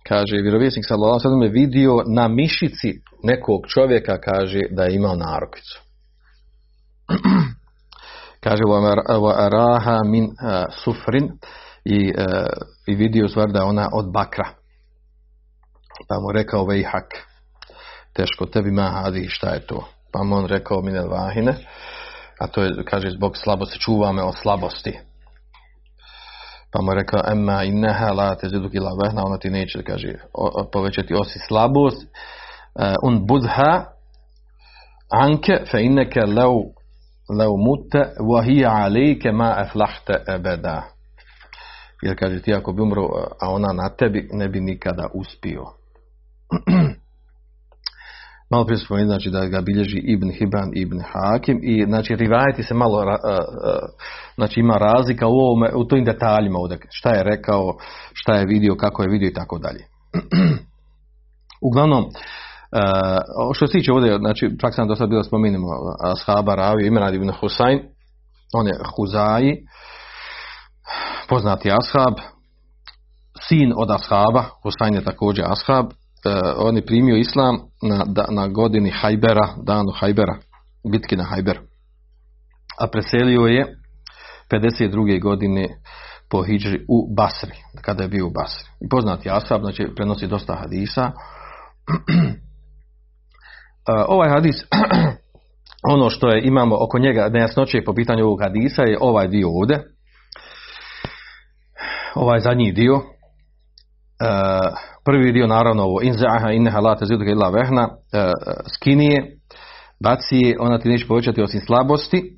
Kaže, 0.07 0.37
vjerovjesnik 0.41 0.85
sallallahu 0.87 1.19
alejhi 1.25 1.45
je 1.45 1.61
vidio 1.61 2.03
na 2.07 2.27
mišici 2.27 3.01
nekog 3.23 3.61
čovjeka, 3.67 4.17
kaže, 4.21 4.59
da 4.69 4.83
je 4.83 4.95
imao 4.95 5.15
narokvicu. 5.15 5.81
kaže, 8.43 8.63
wa 8.63 9.33
araha 9.37 10.03
min 10.03 10.23
uh, 10.23 10.29
sufrin 10.83 11.29
i, 11.85 12.13
uh, 12.17 12.25
i 12.87 12.95
vidio 12.95 13.27
stvar 13.27 13.51
da 13.51 13.65
ona 13.65 13.89
od 13.93 14.11
bakra. 14.11 14.49
Pa 16.07 16.19
mu 16.19 16.31
rekao 16.31 16.65
vejhak, 16.65 17.05
teško 18.13 18.45
tebi 18.45 18.71
ma 18.71 18.89
hadi, 18.89 19.27
šta 19.29 19.49
je 19.49 19.67
to? 19.67 19.87
Pa 20.11 20.23
mu 20.23 20.35
on 20.35 20.45
rekao 20.45 20.81
minel 20.81 21.09
vahine, 21.09 21.55
a 22.39 22.47
to 22.47 22.63
je, 22.63 22.71
kaže, 22.85 23.09
zbog 23.09 23.37
slabosti, 23.37 23.79
čuva 23.79 24.11
me 24.11 24.23
od 24.23 24.35
slabosti. 24.41 24.99
Pa 26.71 26.81
mu 26.81 26.91
je 26.91 26.95
rekao, 26.95 27.21
emma 27.31 27.63
inneha 27.63 28.13
la 28.13 28.35
te 28.35 28.49
zidu 28.49 28.69
kila 28.69 28.91
vehna, 29.03 29.25
ona 29.25 29.37
ti 29.37 29.49
neće, 29.49 29.83
kaže, 29.83 30.13
povećati 30.71 31.13
osi 31.13 31.39
slabost, 31.47 32.03
uh, 32.03 32.93
un 33.03 33.25
budha 33.27 33.85
anke 35.09 35.59
fe 35.71 35.83
inneke 35.83 36.19
leu, 36.19 36.63
leu 37.39 37.57
mute, 37.57 38.03
wahija 38.19 38.69
alejke 38.83 39.31
ma 39.31 39.55
eflahte 39.65 40.13
ebeda. 40.35 40.83
Jer 42.01 42.19
kaže 42.19 42.41
ti 42.41 42.53
ako 42.53 42.73
bi 42.73 42.81
umro, 42.81 43.07
a 43.41 43.49
ona 43.49 43.73
na 43.73 43.89
tebi, 43.89 44.29
ne 44.31 44.49
bi 44.49 44.61
nikada 44.61 45.07
uspio. 45.13 45.65
malo 48.49 48.65
prije 48.65 48.77
spomenuti, 48.77 49.07
znači 49.07 49.29
da 49.29 49.45
ga 49.45 49.61
bilježi 49.61 49.97
Ibn 49.97 50.29
Hibban 50.31 50.71
Ibn 50.75 50.99
Hakim 51.11 51.59
i 51.63 51.85
znači 51.85 52.15
rivajeti 52.15 52.63
se 52.63 52.73
malo 52.73 53.03
znači 54.35 54.59
ima 54.59 54.77
razlika 54.77 55.27
u 55.27 55.31
ovome, 55.31 55.71
u 55.75 55.87
tojim 55.87 56.05
detaljima 56.05 56.59
ovdje, 56.59 56.79
šta 56.89 57.09
je 57.09 57.23
rekao, 57.23 57.75
šta 58.13 58.33
je 58.33 58.45
vidio, 58.45 58.75
kako 58.75 59.03
je 59.03 59.09
vidio 59.09 59.27
i 59.27 59.33
tako 59.33 59.59
dalje. 59.59 59.83
Uglavnom, 61.69 62.05
što 63.53 63.67
se 63.67 63.71
tiče 63.71 63.91
ovdje, 63.91 64.17
znači 64.17 64.49
čak 64.61 64.75
sam 64.75 64.87
do 64.87 64.95
sada 64.95 65.09
bilo 65.09 65.23
spominjamo 65.23 65.67
ashaba 66.03 66.55
Ravi, 66.55 66.87
Imran 66.87 67.15
Ibn 67.15 67.31
Husayn, 67.41 67.79
on 68.53 68.67
je 68.67 68.73
Huzaji, 68.95 69.57
poznati 71.29 71.71
ashab, 71.71 72.13
sin 73.47 73.73
od 73.77 73.91
ashaba, 73.91 74.43
Husayn 74.63 74.95
je 74.95 75.03
također 75.03 75.45
ashab, 75.47 75.85
on 76.57 76.75
je 76.75 76.85
primio 76.85 77.15
islam 77.17 77.59
na, 77.81 78.05
na 78.29 78.47
godini 78.47 78.89
Hajbera, 78.89 79.53
danu 79.63 79.91
Hajbera, 79.99 80.37
bitki 80.91 81.15
na 81.15 81.23
Hajber. 81.23 81.59
A 82.79 82.87
preselio 82.87 83.41
je 83.41 83.77
52. 84.51 85.21
godine 85.21 85.67
po 86.29 86.43
Hidžri 86.43 86.85
u 86.89 87.15
Basri, 87.15 87.55
kada 87.81 88.03
je 88.03 88.09
bio 88.09 88.27
u 88.27 88.31
Basri. 88.31 88.69
I 88.81 88.89
poznati 88.89 89.29
Asab, 89.29 89.61
znači 89.61 89.87
prenosi 89.95 90.27
dosta 90.27 90.55
hadisa. 90.55 91.11
uh, 91.11 91.13
ovaj 94.15 94.29
hadis, 94.29 94.55
ono 95.93 96.09
što 96.09 96.29
je 96.29 96.47
imamo 96.47 96.75
oko 96.79 96.99
njega 96.99 97.29
nejasnoće 97.29 97.83
po 97.85 97.93
pitanju 97.93 98.25
ovog 98.25 98.39
hadisa 98.41 98.81
je 98.81 98.97
ovaj 99.01 99.27
dio 99.27 99.49
ovdje. 99.49 99.83
Ovaj 102.15 102.39
zadnji 102.39 102.71
dio. 102.71 102.95
Prvi 105.07 105.31
dio 105.31 105.47
naravno 105.47 105.83
ovo 105.83 106.01
inzaha 106.01 106.51
inneha 106.51 106.79
la 106.79 106.95
taziduka 106.95 107.31
illa 107.31 107.49
vehna 107.49 107.87
uh, 107.87 107.97
skinije 108.75 109.37
bacije 110.03 110.57
ona 110.59 110.79
ti 110.79 110.89
neće 110.89 111.07
povećati 111.07 111.41
osim 111.41 111.61
slabosti. 111.61 112.37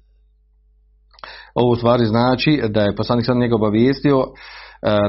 Ovo 1.56 1.76
stvari 1.76 2.06
znači 2.06 2.62
da 2.70 2.82
je 2.82 2.96
poslanik 2.96 3.26
sad 3.26 3.38
njega 3.38 3.56
obavijestio 3.56 4.18
uh, 4.18 4.26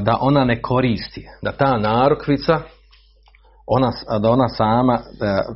da 0.03 0.17
ona 0.21 0.45
ne 0.45 0.61
koristi 0.61 1.25
da 1.41 1.51
ta 1.51 1.77
narokvica 1.77 2.61
ona, 3.67 3.91
da 4.21 4.29
ona 4.29 4.47
sama 4.49 4.99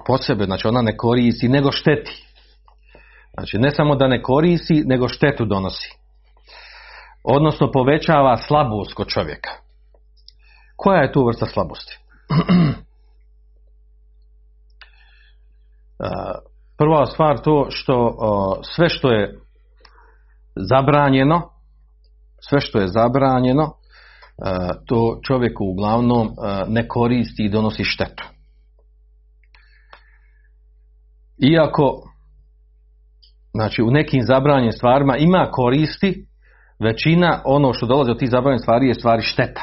po 0.08 0.18
sebe, 0.18 0.46
znači 0.46 0.68
ona 0.68 0.82
ne 0.82 0.98
koristi 0.98 1.48
nego 1.48 1.72
šteti. 1.72 2.26
Znači 3.34 3.58
ne 3.58 3.72
samo 3.72 3.96
da 3.96 4.08
ne 4.08 4.22
koristi 4.22 4.84
nego 4.86 5.08
štetu 5.08 5.46
donosi. 5.46 5.90
Odnosno 7.24 7.72
povećava 7.72 8.38
slabost 8.38 8.94
kod 8.94 9.08
čovjeka 9.08 9.65
koja 10.76 11.02
je 11.02 11.12
tu 11.12 11.26
vrsta 11.26 11.46
slabosti? 11.46 12.00
Prva 16.78 17.06
stvar 17.06 17.42
to 17.42 17.68
što 17.70 18.16
sve 18.76 18.90
što 18.90 19.12
je 19.12 19.40
zabranjeno, 20.56 21.50
sve 22.50 22.62
što 22.62 22.80
je 22.80 22.88
zabranjeno, 22.88 23.74
to 24.86 25.20
čovjeku 25.24 25.66
uglavnom 25.66 26.30
ne 26.68 26.88
koristi 26.88 27.44
i 27.44 27.50
donosi 27.50 27.84
štetu. 27.84 28.24
Iako 31.38 32.02
znači 33.54 33.82
u 33.82 33.92
nekim 33.92 34.22
zabranjenim 34.24 34.72
stvarima 34.72 35.18
ima 35.18 35.50
koristi, 35.52 36.28
većina 36.80 37.42
ono 37.46 37.74
što 37.74 37.86
dolazi 37.86 38.12
od 38.12 38.20
tih 38.20 38.30
zabranjenih 38.30 38.62
stvari 38.62 38.88
je 38.88 38.94
stvari 38.94 39.22
šteta. 39.22 39.62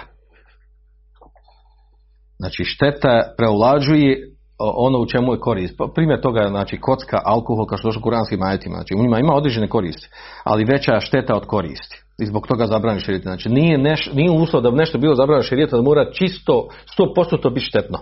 Znači 2.43 2.65
šteta 2.65 3.23
preulađuje 3.37 4.29
ono 4.59 4.99
u 4.99 5.07
čemu 5.07 5.33
je 5.33 5.41
korist. 5.41 5.75
Primjer 5.95 6.21
toga 6.21 6.41
je 6.41 6.49
znači 6.49 6.81
kocka, 6.81 7.21
alkohol 7.25 7.67
kao 7.67 7.79
što 7.79 7.89
došlo 7.89 8.01
u 8.01 8.03
kuranskim 8.03 8.43
ajetima. 8.43 8.77
Znači 8.77 8.95
u 8.95 9.03
njima 9.03 9.19
ima 9.19 9.35
određene 9.35 9.69
koristi, 9.69 10.09
ali 10.45 10.65
veća 10.65 11.01
šteta 11.01 11.37
od 11.37 11.47
koristi. 11.47 12.03
I 12.23 12.27
zbog 12.27 12.47
toga 12.47 12.67
zabrani 12.67 13.01
širijet. 13.01 13.23
Znači 13.23 13.49
nije, 13.49 13.79
neš, 13.79 14.11
nije 14.13 14.31
uslov 14.31 14.63
da 14.63 14.71
bi 14.71 14.77
nešto 14.77 14.99
bilo 14.99 15.15
zabrano 15.15 15.43
širijet, 15.43 15.71
da 15.71 15.83
mora 15.83 16.13
čisto 16.13 16.69
100% 16.99 17.43
to 17.43 17.51
biti 17.51 17.67
štetno. 17.67 17.99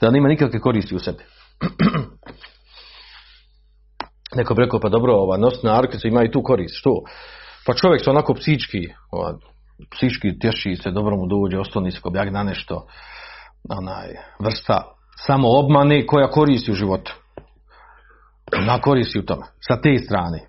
Da 0.00 0.10
nema 0.10 0.28
nikakve 0.28 0.60
koristi 0.60 0.94
u 0.94 0.98
sebi. 0.98 1.22
Neko 4.36 4.54
bi 4.54 4.62
rekao, 4.62 4.80
pa 4.80 4.88
dobro, 4.88 5.14
ova 5.14 5.36
nosna 5.36 5.78
arkica 5.78 6.08
ima 6.08 6.24
i 6.24 6.30
tu 6.30 6.42
korist. 6.42 6.74
Što? 6.78 7.02
Pa 7.66 7.74
čovjek 7.74 8.04
se 8.04 8.10
onako 8.10 8.34
psički, 8.34 8.78
ova, 9.10 9.38
psički 9.96 10.38
tješi 10.38 10.76
se, 10.76 10.90
dobro 10.90 11.16
mu 11.16 11.26
dođe, 11.26 11.58
ostani 11.58 11.90
se 11.90 12.00
kobjak 12.00 12.32
na 12.32 12.42
nešto, 12.42 12.86
onaj, 13.68 14.08
vrsta 14.38 14.82
samo 15.26 15.48
obmane 15.48 16.06
koja 16.06 16.30
koristi 16.30 16.72
u 16.72 16.74
životu. 16.74 17.14
Na 18.66 18.80
koristi 18.80 19.18
u 19.18 19.24
tome. 19.24 19.42
Sa 19.68 19.80
te 19.80 19.98
strane. 19.98 20.40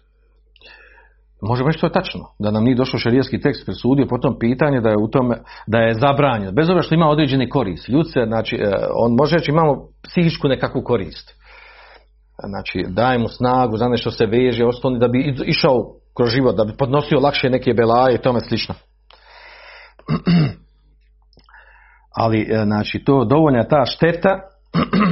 Može 1.42 1.64
reći 1.64 1.80
to 1.80 1.88
je 1.88 1.92
tačno, 1.92 2.22
da 2.40 2.52
nam 2.52 2.64
nije 2.64 2.76
došao 2.76 3.00
šerijski 3.00 3.42
tekst 3.42 3.66
presudio 3.66 4.06
po 4.10 4.18
tom 4.18 4.40
pitanje 4.40 4.82
da 4.82 4.90
je 4.90 4.98
u 4.98 5.08
tome, 5.08 5.38
da 5.68 5.78
je 5.78 5.94
zabranjeno, 5.94 6.52
bez 6.52 6.70
obzira 6.70 6.82
što 6.82 6.96
ima 6.96 7.10
određeni 7.10 7.50
korist. 7.50 7.90
Ljud 7.90 8.12
se, 8.14 8.26
znači, 8.28 8.56
e, 8.56 8.72
on 8.96 9.16
može 9.20 9.36
reći 9.36 9.52
imamo 9.52 9.88
psihičku 10.04 10.48
nekakvu 10.48 10.82
korist. 10.82 11.34
Znači, 12.50 12.86
daje 12.90 13.18
mu 13.18 13.28
snagu 13.28 13.78
za 13.78 13.88
nešto 13.88 14.12
se 14.12 14.26
veže, 14.26 14.66
ostoni 14.66 15.00
da 15.00 15.08
bi 15.08 15.36
išao 15.46 15.94
kroz 16.18 16.30
život, 16.30 16.56
da 16.56 16.64
bi 16.64 16.78
podnosio 16.78 17.20
lakše 17.20 17.50
neke 17.50 17.74
belaje 17.74 18.16
i 18.16 18.22
tome 18.22 18.40
slično. 18.40 18.76
Ali, 22.18 22.42
e, 22.42 22.64
znači, 22.64 23.04
to 23.04 23.26
dovoljna 23.26 23.64
ta 23.64 23.86
šteta 23.86 24.40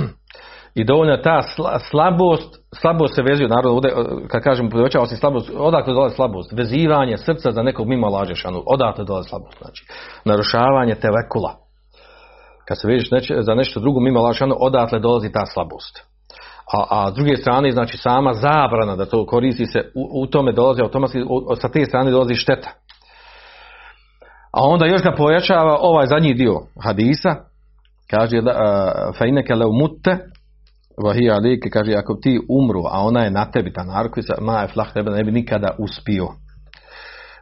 i 0.80 0.86
dovoljna 0.86 1.22
ta 1.22 1.42
slabost, 1.90 2.60
slabost 2.82 3.16
se 3.16 3.22
vezuje, 3.22 3.50
naravno, 3.50 3.72
ovdje, 3.72 3.92
kad 4.28 4.44
kažem 4.44 4.70
povećava 4.70 5.06
se 5.06 5.18
slabost, 5.18 5.52
odakle 5.58 5.94
dolazi 5.94 6.16
slabost? 6.16 6.52
Vezivanje 6.54 7.18
srca 7.18 7.52
za 7.52 7.64
nekog 7.64 7.88
mimo 7.88 8.10
lažešanu, 8.10 8.64
odakle 8.66 9.06
dolazi 9.06 9.30
slabost, 9.30 9.58
znači, 9.62 9.86
narušavanje 10.26 10.96
telekula. 10.96 11.56
Kad 12.68 12.82
se 12.82 12.88
vežeš 12.88 13.10
za 13.40 13.56
nešto 13.56 13.80
drugo 13.80 14.00
mimo 14.00 14.22
lažešanu, 14.22 14.56
odatle 14.60 15.00
dolazi 15.00 15.32
ta 15.32 15.46
slabost. 15.46 16.04
A, 16.74 16.86
a 16.90 17.12
s 17.12 17.14
druge 17.14 17.36
strane, 17.36 17.72
znači, 17.72 17.98
sama 17.98 18.34
zabrana 18.34 18.96
da 18.96 19.06
to 19.06 19.26
koristi 19.26 19.66
se, 19.66 19.80
u, 19.96 20.22
u 20.22 20.28
tome 20.28 20.52
dolazi 20.52 20.82
automatski, 20.82 21.20
sa 21.62 21.70
te 21.70 21.86
strane 21.86 22.12
dolazi 22.12 22.36
šteta. 22.36 22.70
A 24.56 24.62
onda 24.62 24.86
još 24.86 25.04
ga 25.04 25.16
pojačava 25.18 25.78
ovaj 25.82 26.08
zadnji 26.08 26.34
dio 26.34 26.62
hadisa, 26.84 27.36
kaže 28.10 28.42
fejneke 29.18 29.56
leu 29.56 29.72
mutte 29.72 30.18
vahija 31.04 31.36
alike, 31.36 31.70
kaže 31.70 31.94
ako 31.94 32.16
ti 32.16 32.40
umru, 32.50 32.82
a 32.92 33.02
ona 33.02 33.24
je 33.24 33.32
na 33.32 33.52
tebi 33.52 33.74
ta 33.74 33.84
narkovica, 33.84 34.34
ma 34.42 34.62
je 34.62 34.68
flah 34.68 34.94
tebe 34.94 35.12
ne 35.12 35.24
bi 35.24 35.32
nikada 35.32 35.76
uspio. 35.80 36.28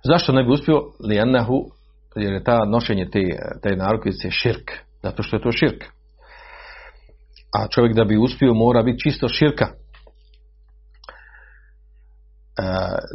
Zašto 0.03 0.31
ne 0.31 0.43
bi 0.43 0.51
uspio? 0.51 0.81
Lijenahu, 1.07 1.59
jer 2.15 2.33
je 2.33 2.43
ta 2.43 2.65
nošenje 2.65 3.09
te, 3.09 3.19
te 3.63 3.75
narkovice 3.75 4.31
širk. 4.31 4.71
Zato 5.03 5.23
što 5.23 5.35
je 5.35 5.41
to 5.41 5.51
širk. 5.51 5.83
A 7.57 7.67
čovjek 7.67 7.95
da 7.95 8.03
bi 8.03 8.17
uspio 8.17 8.53
mora 8.53 8.83
biti 8.83 9.09
čisto 9.09 9.27
širka. 9.27 9.67
E, 12.59 12.63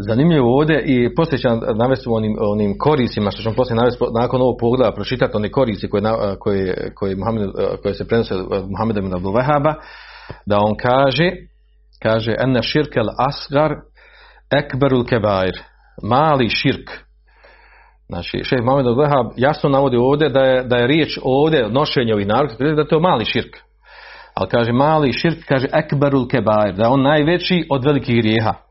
zanimljivo 0.09 0.59
ovdje 0.59 0.83
i 0.87 1.15
poslije 1.15 1.39
ću 1.39 1.49
navesti 1.75 2.09
onim, 2.09 2.37
onim 2.41 2.79
korisima 2.79 3.31
što 3.31 3.43
ćemo 3.43 3.55
poslije 3.55 3.77
navesti 3.77 4.05
nakon 4.21 4.41
ovog 4.41 4.57
pogleda 4.61 4.93
pročitati 4.93 5.37
one 5.37 5.51
korisi 5.51 5.89
koje, 5.89 6.03
koje, 6.39 6.93
koje, 6.95 7.17
Muhammed, 7.17 7.51
koje 7.83 7.95
se 7.95 8.09
prenose 8.09 8.35
od 8.35 8.71
Muhammeda 8.71 9.01
ibn 9.01 9.15
Abdul 9.15 9.33
Wahaba 9.33 9.75
da 10.47 10.57
on 10.59 10.75
kaže 10.77 11.31
kaže 12.03 12.35
enne 12.39 12.63
širkel 12.63 13.07
asgar 13.29 13.75
ekberul 14.51 15.05
kebair 15.05 15.59
mali 16.03 16.49
širk. 16.49 16.91
Znači 18.09 18.45
šeh 18.45 18.63
Muhammed 18.63 18.87
Abdul 18.87 19.33
jasno 19.37 19.71
navodi 19.71 19.97
ovdje 19.97 20.29
da 20.29 20.41
je, 20.41 20.63
da 20.65 20.77
je 20.77 20.87
riječ 20.87 21.19
ovdje 21.23 21.69
nošenje 21.69 22.15
ovih 22.15 22.27
narkotika 22.27 22.75
da 22.75 22.81
je 22.81 22.89
to 22.89 23.01
mali 23.01 23.25
širk. 23.25 23.57
Ali 24.35 24.49
kaže 24.49 24.73
mali 24.73 25.13
širk 25.13 25.39
kaže 25.49 25.67
ekberul 25.73 26.29
kebair 26.29 26.75
da 26.75 26.83
je 26.85 26.89
on 26.89 27.03
najveći 27.03 27.67
od 27.71 27.85
velikih 27.85 28.17
grijeha 28.17 28.68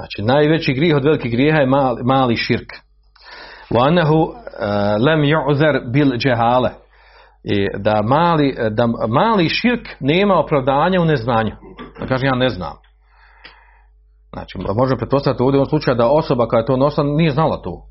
Znači, 0.00 0.22
najveći 0.22 0.72
grijeh 0.72 0.96
od 0.96 1.04
velikih 1.04 1.32
grijeha 1.32 1.58
je 1.58 1.66
mali, 1.66 2.02
mali 2.04 2.36
širk. 2.36 2.70
وَأَنَهُ 3.70 4.10
lem 5.06 5.20
يُعْذَرْ 5.24 5.92
bil 5.92 6.10
džehale. 6.18 6.70
I 7.44 7.66
da 7.78 8.02
mali, 8.02 8.56
da 8.70 8.86
mali 9.08 9.48
širk 9.48 9.88
nema 10.00 10.34
opravdanja 10.34 11.00
u 11.00 11.04
neznanju. 11.04 11.56
Da 12.00 12.06
kaže, 12.06 12.26
ja 12.26 12.34
ne 12.34 12.48
znam. 12.48 12.72
Znači, 14.32 14.58
može 14.76 14.96
pretpostaviti 14.96 15.42
ovdje 15.42 15.60
u 15.60 15.66
slučaju 15.66 15.96
da 15.96 16.08
osoba 16.08 16.48
koja 16.48 16.60
je 16.60 16.66
to 16.66 16.76
nosila 16.76 17.06
nije 17.06 17.30
znala 17.30 17.62
to. 17.62 17.82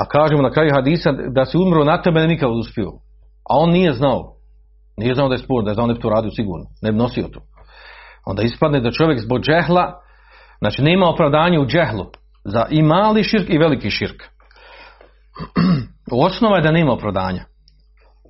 A 0.00 0.08
kažemo 0.08 0.42
na 0.42 0.50
kraju 0.50 0.70
hadisa 0.74 1.12
da 1.12 1.44
se 1.44 1.58
umro 1.58 1.84
na 1.84 2.02
tebe 2.02 2.20
ne 2.20 2.26
nikad 2.26 2.50
uspio. 2.50 2.90
A 3.50 3.56
on 3.58 3.70
nije 3.70 3.92
znao. 3.92 4.34
Nije 4.96 5.14
znao 5.14 5.28
da 5.28 5.34
je 5.34 5.38
spor, 5.38 5.64
da 5.64 5.70
je 5.70 5.74
znao 5.74 5.86
ne 5.86 5.94
bi 5.94 6.00
to 6.00 6.10
radio 6.10 6.30
sigurno. 6.30 6.64
Ne 6.82 6.92
bi 6.92 6.98
nosio 6.98 7.28
to. 7.32 7.40
Onda 8.26 8.42
ispadne 8.42 8.80
da 8.80 8.90
čovjek 8.90 9.20
zbog 9.20 9.40
džehla 9.40 10.00
Znači 10.63 10.81
nema 10.81 11.09
opravdanja 11.09 11.59
u 11.59 11.65
džehlu 11.65 12.05
za 12.45 12.65
i 12.69 12.81
mali 12.81 13.23
širk 13.23 13.49
i 13.49 13.57
veliki 13.57 13.89
širk. 13.89 14.23
Osnova 16.25 16.55
je 16.55 16.61
da 16.61 16.71
nema 16.71 16.93
opravdanja. 16.93 17.43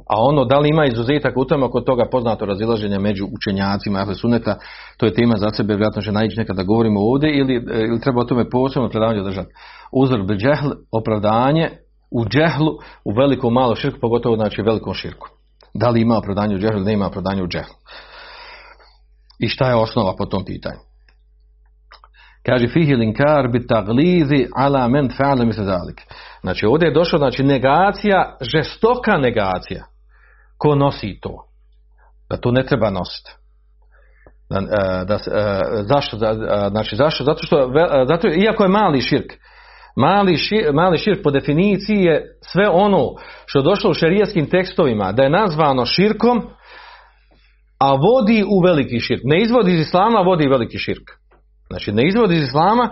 A 0.09 0.15
ono 0.17 0.45
da 0.45 0.59
li 0.59 0.69
ima 0.69 0.85
izuzetak 0.85 1.37
u 1.37 1.45
tome 1.45 1.69
kod 1.69 1.85
toga 1.85 2.05
poznato 2.11 2.45
razilaženje 2.45 2.99
među 2.99 3.25
učenjacima 3.25 3.99
Ahle 3.99 4.15
suneta, 4.15 4.57
to 4.97 5.05
je 5.05 5.13
tema 5.13 5.35
za 5.37 5.49
sebe, 5.49 5.73
vjerojatno 5.73 6.01
će 6.01 6.11
naići 6.11 6.39
nekada 6.39 6.63
govorimo 6.63 6.99
ovdje 6.99 7.37
ili, 7.37 7.53
ili 7.89 8.01
treba 8.01 8.21
o 8.21 8.25
tome 8.25 8.49
posebno 8.49 8.89
predavanje 8.89 9.23
držati. 9.23 9.53
Uzor 9.91 10.23
bi 10.23 10.35
džehl, 10.35 10.71
opravdanje 10.91 11.69
u 12.11 12.25
džehlu, 12.25 12.71
u 13.05 13.11
velikom 13.11 13.53
malo 13.53 13.75
širku, 13.75 13.99
pogotovo 13.99 14.35
znači 14.35 14.61
velikom 14.61 14.93
širku. 14.93 15.27
Da 15.73 15.89
li 15.89 16.01
ima 16.01 16.17
opravdanje 16.17 16.55
u 16.55 16.59
džehlu 16.59 16.77
ili 16.77 16.91
nema 16.91 17.07
opravdanje 17.07 17.43
u 17.43 17.47
džehlu. 17.47 17.75
I 19.39 19.47
šta 19.47 19.69
je 19.69 19.75
osnova 19.75 20.15
po 20.17 20.25
tom 20.25 20.45
pitanju? 20.45 20.92
Kaže 22.45 22.67
fihi 22.67 22.95
linkar 22.95 23.47
bi 23.47 23.67
taglizi 23.67 24.47
ala 24.55 24.87
men 24.87 25.09
fa'ala 25.09 25.45
misle 25.45 25.63
zalik. 25.63 26.01
Znači 26.41 26.65
ovdje 26.65 26.87
je 26.87 26.93
došlo 26.93 27.19
znači 27.19 27.43
negacija, 27.43 28.37
žestoka 28.41 29.17
negacija. 29.17 29.83
Ko 30.57 30.75
nosi 30.75 31.19
to? 31.21 31.45
Da 32.29 32.37
to 32.37 32.51
ne 32.51 32.65
treba 32.65 32.89
nositi. 32.89 33.31
Da, 34.49 34.59
e, 34.59 35.05
da, 35.05 35.13
e, 35.13 35.83
zašto? 35.83 36.17
Znači 36.69 36.95
zašto? 36.95 37.23
Zato 37.23 37.45
što, 37.45 37.71
zato, 38.07 38.27
iako 38.27 38.63
je 38.63 38.69
mali 38.69 39.01
širk, 39.01 39.33
Mali 39.95 40.37
širk, 40.37 40.73
mali 40.73 40.97
širk 40.97 41.23
po 41.23 41.31
definiciji 41.31 41.97
je 41.97 42.37
sve 42.41 42.69
ono 42.69 43.07
što 43.45 43.59
je 43.59 43.63
došlo 43.63 43.91
u 43.91 43.93
šerijskim 43.93 44.49
tekstovima 44.49 45.11
da 45.11 45.23
je 45.23 45.29
nazvano 45.29 45.85
širkom, 45.85 46.41
a 47.79 47.91
vodi 47.91 48.43
u 48.47 48.59
veliki 48.65 48.99
širk. 48.99 49.21
Ne 49.23 49.41
izvodi 49.41 49.73
iz 49.73 49.79
islama, 49.79 50.19
vodi 50.19 50.47
veliki 50.47 50.77
širk. 50.77 51.09
Znači 51.69 51.91
ne 51.91 52.07
izvodi 52.07 52.35
iz 52.35 52.43
islama, 52.43 52.89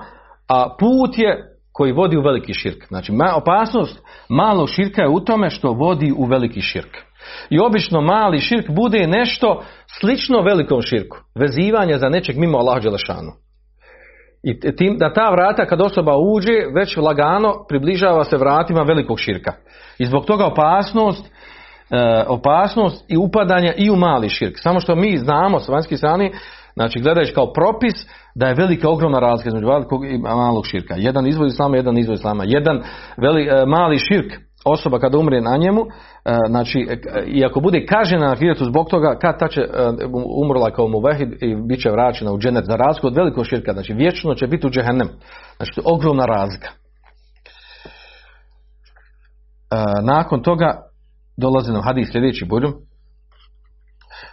a 0.48 0.76
put 0.80 1.18
je 1.18 1.52
koji 1.74 1.92
vodi 1.92 2.18
u 2.18 2.22
veliki 2.22 2.54
širk. 2.54 2.88
Znači 2.88 3.12
opasnost 3.36 4.02
malog 4.30 4.70
širka 4.70 5.02
je 5.02 5.10
u 5.10 5.20
tome 5.20 5.50
što 5.50 5.72
vodi 5.72 6.14
u 6.18 6.26
veliki 6.26 6.62
širk. 6.62 6.98
I 7.50 7.60
obično 7.60 8.02
mali 8.02 8.40
širk 8.40 8.70
bude 8.70 9.08
nešto 9.08 9.64
slično 10.00 10.42
velikom 10.42 10.82
širku. 10.82 11.18
Vezivanje 11.36 11.98
za 11.98 12.10
nečeg 12.10 12.38
mimo 12.38 12.58
Allah 12.58 12.84
Đelešanu. 12.84 13.32
I 14.44 14.76
tim, 14.76 14.98
da 14.98 15.14
ta 15.14 15.30
vrata 15.30 15.66
kad 15.66 15.82
osoba 15.82 16.18
uđe 16.18 16.54
već 16.76 16.98
lagano 16.98 17.66
približava 17.70 18.24
se 18.24 18.38
vratima 18.38 18.82
velikog 18.82 19.20
širka. 19.20 19.54
I 20.00 20.06
zbog 20.06 20.26
toga 20.26 20.46
opasnost 20.46 21.26
e, 21.26 22.24
opasnost 22.28 23.06
i 23.08 23.18
upadanje 23.18 23.74
i 23.78 23.90
u 23.90 23.96
mali 23.96 24.30
širk. 24.30 24.56
Samo 24.58 24.80
što 24.80 24.96
mi 24.96 25.18
znamo 25.18 25.60
s 25.60 25.68
vanjske 25.68 25.98
strane 25.98 26.32
Znači, 26.74 27.00
gledajući 27.00 27.34
kao 27.34 27.54
propis 27.54 27.94
da 28.36 28.48
je 28.48 28.56
velika 28.56 28.90
ogromna 28.90 29.20
razlika 29.20 29.48
između 29.48 29.68
velikog 29.68 30.06
i 30.06 30.18
malog 30.18 30.66
širka. 30.66 30.96
Jedan 30.98 31.28
izvod 31.28 31.48
islama, 31.48 31.78
jedan 31.78 31.98
izvod 31.98 32.18
islama. 32.18 32.44
Jedan 32.48 32.82
veli, 33.18 33.48
e, 33.48 33.66
mali 33.66 33.98
širk, 33.98 34.34
osoba 34.66 35.00
kada 35.00 35.18
umre 35.18 35.42
na 35.42 35.58
njemu, 35.58 35.82
e, 35.82 36.36
znači, 36.48 36.88
e, 36.90 37.24
i 37.28 37.46
ako 37.46 37.60
bude 37.60 37.86
kažena 37.86 38.28
na 38.28 38.36
hiretu 38.36 38.66
zbog 38.66 38.90
toga, 38.90 39.18
kad 39.22 39.40
ta 39.40 39.48
će 39.48 39.62
umrla 40.46 40.72
kao 40.72 40.88
muvehid 40.88 41.30
i 41.44 41.56
bit 41.68 41.82
će 41.82 41.90
vraćena 41.90 42.32
u 42.32 42.40
dženet 42.40 42.66
za 42.66 42.76
razliku 42.76 43.08
od 43.08 43.16
velikog 43.16 43.46
širka, 43.46 43.74
znači 43.74 43.94
vječno 43.94 44.36
će 44.36 44.48
biti 44.48 44.68
u 44.68 44.70
džehennem. 44.70 45.08
Znači, 45.58 45.72
to 45.76 45.82
je 45.82 45.94
ogromna 45.96 46.26
razlika. 46.26 46.70
Nakon 50.04 50.42
toga 50.42 50.82
dolazi 51.38 51.72
nam 51.72 51.82
hadis 51.84 52.12
sljedeći 52.12 52.46
budem 52.46 52.74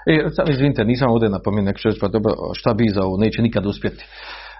E, 0.08 0.30
sad 0.30 0.48
izvinite, 0.48 0.84
nisam 0.84 1.10
ovdje 1.10 1.28
napomenuo, 1.28 1.64
neko 1.66 1.78
pa 2.00 2.08
dobro, 2.08 2.32
šta 2.54 2.74
bi 2.74 2.84
za 2.94 3.02
ovo, 3.02 3.16
neće 3.16 3.42
nikad 3.42 3.66
uspjeti. 3.66 4.04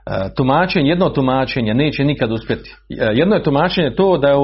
E, 0.07 0.35
tumačenje, 0.37 0.89
jedno 0.91 1.09
tumačenje 1.09 1.75
neće 1.75 2.05
nikad 2.05 2.33
uspjeti. 2.33 2.77
E, 2.91 3.11
jedno 3.13 3.35
je 3.37 3.43
tumačenje 3.43 3.95
to 3.95 4.19
da 4.19 4.29
je, 4.29 4.37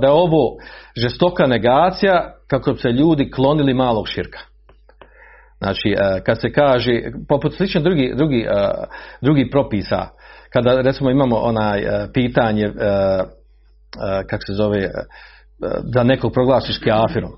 da 0.00 0.06
je 0.06 0.12
ovo 0.12 0.56
žestoka 0.96 1.46
negacija 1.46 2.34
kako 2.46 2.72
bi 2.72 2.78
se 2.78 2.88
ljudi 2.88 3.30
klonili 3.30 3.74
malog 3.74 4.08
širka. 4.08 4.38
Znači, 5.58 5.88
e, 5.88 6.22
kad 6.24 6.40
se 6.40 6.52
kaže, 6.52 7.02
poput 7.28 7.54
slično 7.54 7.80
drugi, 7.80 8.12
drugi, 8.16 8.46
drugi 9.20 9.50
propisa, 9.50 10.08
kada 10.52 10.80
recimo 10.80 11.10
imamo 11.10 11.36
onaj 11.36 11.82
pitanje, 12.12 12.72
kako 14.30 14.42
se 14.46 14.52
zove, 14.52 14.90
da 15.82 16.02
nekog 16.04 16.32
proglasiš 16.32 16.78
kafirom. 16.78 17.30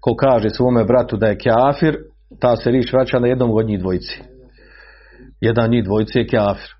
Ko 0.00 0.14
kaže 0.16 0.50
svome 0.50 0.84
bratu 0.84 1.16
da 1.16 1.26
je 1.26 1.38
kafir, 1.38 1.96
ta 2.40 2.56
se 2.56 2.70
riječ 2.70 2.92
vraća 2.92 3.18
na 3.18 3.26
jednom 3.26 3.50
od 3.50 3.66
njih 3.66 3.80
dvojici. 3.80 4.22
Jedan 5.40 5.70
njih 5.70 5.84
dvojici 5.84 6.18
je 6.18 6.26
kafir. 6.26 6.70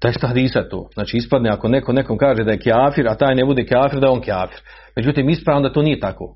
Tekst 0.00 0.22
hadisa 0.22 0.68
to. 0.68 0.88
Znači 0.94 1.16
ispadne 1.16 1.50
ako 1.50 1.68
neko 1.68 1.92
nekom 1.92 2.18
kaže 2.18 2.44
da 2.44 2.50
je 2.50 2.58
kafir, 2.58 3.08
a 3.08 3.14
taj 3.14 3.34
ne 3.34 3.44
bude 3.44 3.66
kafir, 3.66 4.00
da 4.00 4.06
je 4.06 4.10
on 4.10 4.20
kafir. 4.20 4.60
Međutim, 4.96 5.28
ispravno 5.28 5.68
da 5.68 5.72
to 5.74 5.82
nije 5.82 6.00
tako. 6.00 6.34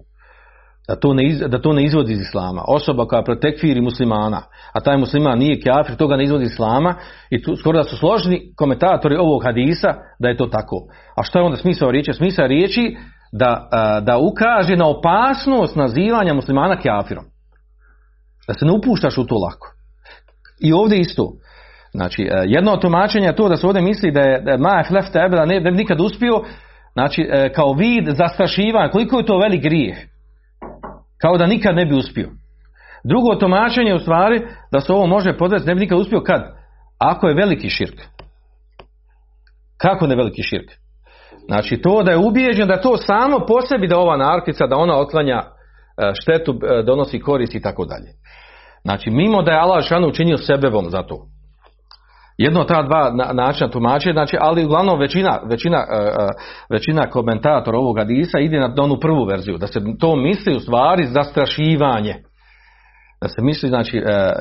Da 0.89 0.97
to, 0.97 1.15
ne 1.15 1.29
iz, 1.29 1.39
da 1.39 1.63
to 1.63 1.73
ne 1.73 1.85
izvodi 1.85 2.13
iz 2.13 2.21
islama. 2.21 2.63
Osoba 2.69 3.07
koja 3.07 3.23
protekfiri 3.23 3.81
muslimana, 3.81 4.43
a 4.73 4.81
taj 4.81 4.97
musliman 4.97 5.39
nije 5.39 5.61
kafir, 5.61 5.97
toga 5.97 6.17
ne 6.17 6.25
izvodi 6.25 6.45
iz 6.45 6.53
islama 6.53 6.95
i 7.31 7.43
tu 7.43 7.57
skoro 7.57 7.79
da 7.79 7.85
su 7.85 7.97
složni 7.97 8.53
komentatori 8.57 9.17
ovog 9.17 9.45
hadisa 9.45 9.95
da 10.19 10.29
je 10.29 10.37
to 10.37 10.47
tako. 10.47 10.77
A 11.17 11.23
što 11.23 11.39
je 11.39 11.43
onda 11.43 11.57
smisao 11.57 11.91
riječi? 11.91 12.13
Smisao 12.13 12.47
riječi 12.47 12.97
da, 13.33 13.69
da 14.03 14.19
ukaže 14.19 14.77
na 14.77 14.89
opasnost 14.89 15.77
nazivanja 15.77 16.35
muslimana 16.35 16.77
kafirom. 16.77 17.25
Da 18.49 18.55
se 18.55 18.65
ne 18.65 18.73
upuštaš 18.73 19.19
u 19.19 19.27
to 19.27 19.35
lako. 19.35 19.73
I 20.61 20.73
ovdje 20.73 20.99
isto. 20.99 21.33
Znači, 21.97 22.23
e, 22.23 22.45
jedno 22.47 22.73
od 22.73 22.81
tumačenja 22.81 23.27
je 23.27 23.37
to 23.37 23.49
da 23.49 23.57
se 23.57 23.67
ovdje 23.67 23.83
misli 23.83 24.11
da 24.11 24.21
je, 24.21 24.41
da 24.41 24.51
je 24.51 24.59
Maja 24.59 24.85
Flef 24.89 25.11
tebe, 25.13 25.37
da 25.37 25.45
ne, 25.45 25.61
ne 25.61 25.71
bi 25.71 25.77
nikad 25.77 26.01
uspio, 26.01 26.43
znači, 26.93 27.29
e, 27.31 27.53
kao 27.53 27.73
vid 27.73 28.17
zastrašivanja, 28.17 28.91
koliko 28.91 29.19
je 29.19 29.27
to 29.27 29.39
velik 29.39 29.63
grijeh. 29.63 29.97
Kao 31.21 31.37
da 31.39 31.47
nikad 31.47 31.77
ne 31.77 31.87
bi 31.87 31.95
uspio. 31.95 32.31
Drugo 33.05 33.35
tumačenje 33.35 33.91
je 33.91 33.95
u 33.95 33.99
stvari 33.99 34.47
da 34.73 34.81
se 34.81 34.93
ovo 34.93 35.07
može 35.07 35.37
podvesti, 35.37 35.69
ne 35.69 35.75
bi 35.75 35.81
nikad 35.81 35.99
uspio 35.99 36.21
kad? 36.21 36.43
Ako 36.99 37.29
je 37.29 37.35
veliki 37.35 37.71
širk. 37.71 38.01
Kako 39.77 40.07
ne 40.07 40.17
veliki 40.17 40.43
širk? 40.43 40.71
Znači 41.47 41.83
to 41.83 42.03
da 42.03 42.11
je 42.11 42.19
ubijeđen 42.19 42.69
da 42.69 42.81
to 42.81 42.97
samo 42.97 43.39
po 43.47 43.61
sebi 43.69 43.89
da 43.89 43.99
ova 43.99 44.17
narkica, 44.17 44.67
da 44.67 44.77
ona 44.77 44.99
otklanja 44.99 45.37
e, 45.37 46.13
štetu, 46.15 46.59
donosi 46.87 47.21
korist 47.21 47.55
i 47.55 47.63
tako 47.63 47.85
dalje. 47.85 48.11
Znači 48.87 49.11
mimo 49.11 49.43
da 49.43 49.51
je 49.53 49.59
Allah 49.59 49.85
šanu 49.85 50.09
učinio 50.09 50.39
sebevom 50.39 50.91
za 50.91 51.03
to. 51.03 51.17
Jedno 52.39 52.65
ta 52.65 52.83
dva 52.83 53.11
na- 53.11 53.33
načina 53.33 53.71
tumačenja, 53.71 54.13
znači, 54.13 54.37
ali 54.41 54.65
uglavnom 54.65 54.99
većina, 55.01 55.41
većina, 55.51 55.77
e, 55.91 55.97
e, 55.97 56.11
većina 56.71 57.11
komentatora 57.11 57.79
ovog 57.79 57.99
hadisa 57.99 58.39
ide 58.39 58.61
na 58.61 58.75
onu 58.79 59.01
prvu 59.01 59.25
verziju, 59.25 59.59
da 59.59 59.67
se 59.67 59.81
to 60.01 60.17
misli 60.17 60.57
u 60.57 60.61
stvari 60.61 61.07
zastrašivanje. 61.07 62.15
Da 63.23 63.29
se 63.29 63.43
misli, 63.43 63.69
znači, 63.69 63.99
e, 63.99 64.33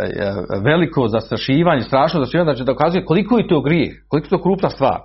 veliko 0.63 1.07
zastrašivanje, 1.07 1.81
strašno 1.81 2.19
zastrašivanje, 2.19 2.47
znači 2.47 2.63
da 2.63 2.73
dokazuje 2.73 3.05
koliko 3.05 3.37
je 3.37 3.47
to 3.47 3.61
grijeh, 3.61 3.93
koliko 4.09 4.25
je 4.25 4.29
to 4.29 4.41
krupna 4.43 4.69
stvar. 4.69 4.99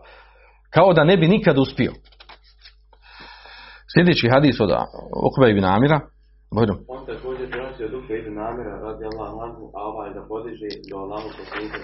Kao 0.71 0.93
da 0.93 1.05
ne 1.05 1.17
bi 1.17 1.29
nikad 1.29 1.59
uspio. 1.59 1.93
Sljedeći 3.95 4.29
hadis 4.33 4.61
od 4.61 4.71
Okbe 5.29 5.51
ibn 5.51 5.65
Amira, 5.65 6.01
Bojrom. 6.55 6.77
Prenosi 7.81 7.97
od 7.97 8.03
Ukve 8.05 8.19
ibn 8.19 8.39
Amira 8.39 8.75
radi 8.87 9.05
Allah 9.11 9.33
anhu, 9.47 9.65
a 9.79 9.81
ovaj 9.91 10.09
da 10.17 10.23
podiže 10.33 10.69
do 10.91 10.97
Allahu 11.05 11.29
poslanika 11.39 11.81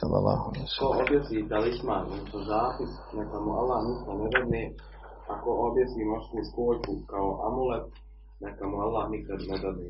sallallahu 0.00 0.42
alejhi 0.48 0.66
Ko 0.80 0.86
objesi 1.02 1.48
talisman, 1.52 2.04
odnosno 2.14 2.40
zapis, 2.52 2.92
neka 3.18 3.36
mu 3.44 3.50
Allah 3.60 3.78
ništa 3.88 4.12
ne 4.20 4.26
dadne, 4.34 4.62
ako 5.34 5.48
objesi 5.68 6.00
moćni 6.12 6.40
skojku 6.50 6.92
kao 7.10 7.28
amulet, 7.48 7.86
neka 8.44 8.64
mu 8.70 8.76
Allah 8.86 9.04
nikad 9.14 9.38
ne 9.50 9.56
dadne. 9.64 9.86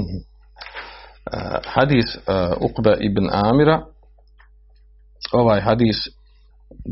Mhm. 0.00 0.18
Uh, 1.34 1.58
hadis 1.74 2.08
uh, 2.16 2.22
Ukbe 2.66 2.92
ibn 3.08 3.24
Amira 3.48 3.76
ovaj 5.32 5.60
hadis 5.60 5.98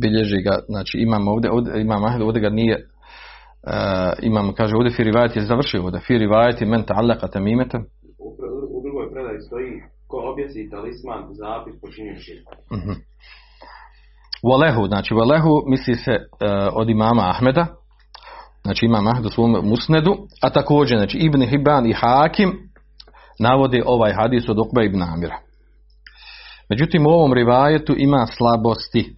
bilježi 0.02 0.38
ga 0.46 0.54
znači 0.68 0.96
imam 1.06 1.28
ovdje, 1.28 1.50
ovdje 1.50 1.80
imam 1.80 2.04
Ahmed 2.04 2.22
ovdje 2.22 2.40
ga 2.42 2.50
nije 2.50 2.87
imam 4.22 4.52
kaže 4.52 4.76
ovdje 4.76 4.92
fi 4.96 5.02
rivajet 5.04 5.36
je 5.36 5.42
završio 5.42 5.82
ovdje 5.82 6.00
fi 6.00 6.18
rivajet 6.18 6.60
je 6.60 6.66
men 6.66 6.82
ta'allaka 6.82 7.32
tamimeten 7.32 7.82
U, 8.18 8.80
drugoj 8.82 9.12
predaji 9.12 9.40
stoji 9.40 9.82
ko 10.06 10.16
objesi 10.32 10.70
talisman, 10.70 11.22
zapis 11.40 11.80
počinio 11.80 12.16
širk. 12.16 12.46
Mhm. 12.72 12.92
Walehu, 14.42 14.86
znači 14.86 15.14
Walehu 15.14 15.62
misli 15.66 15.94
se 15.94 16.12
uh, 16.12 16.18
od 16.72 16.90
imama 16.90 17.30
Ahmeda, 17.30 17.66
znači 18.62 18.86
imam 18.86 19.06
Ahmed 19.06 19.26
u 19.26 19.30
svom 19.30 19.60
musnedu, 19.62 20.16
a 20.42 20.50
također 20.50 20.98
znači 20.98 21.18
Ibn 21.18 21.42
Hibban 21.42 21.86
i 21.86 21.92
Hakim 21.92 22.68
navode 23.38 23.82
ovaj 23.86 24.12
hadis 24.12 24.48
od 24.48 24.58
Ukba 24.58 24.82
ibn 24.82 25.02
Amira. 25.02 25.38
Međutim, 26.70 27.06
u 27.06 27.10
ovom 27.10 27.32
rivajetu 27.32 27.94
ima 27.98 28.26
slabosti. 28.26 29.14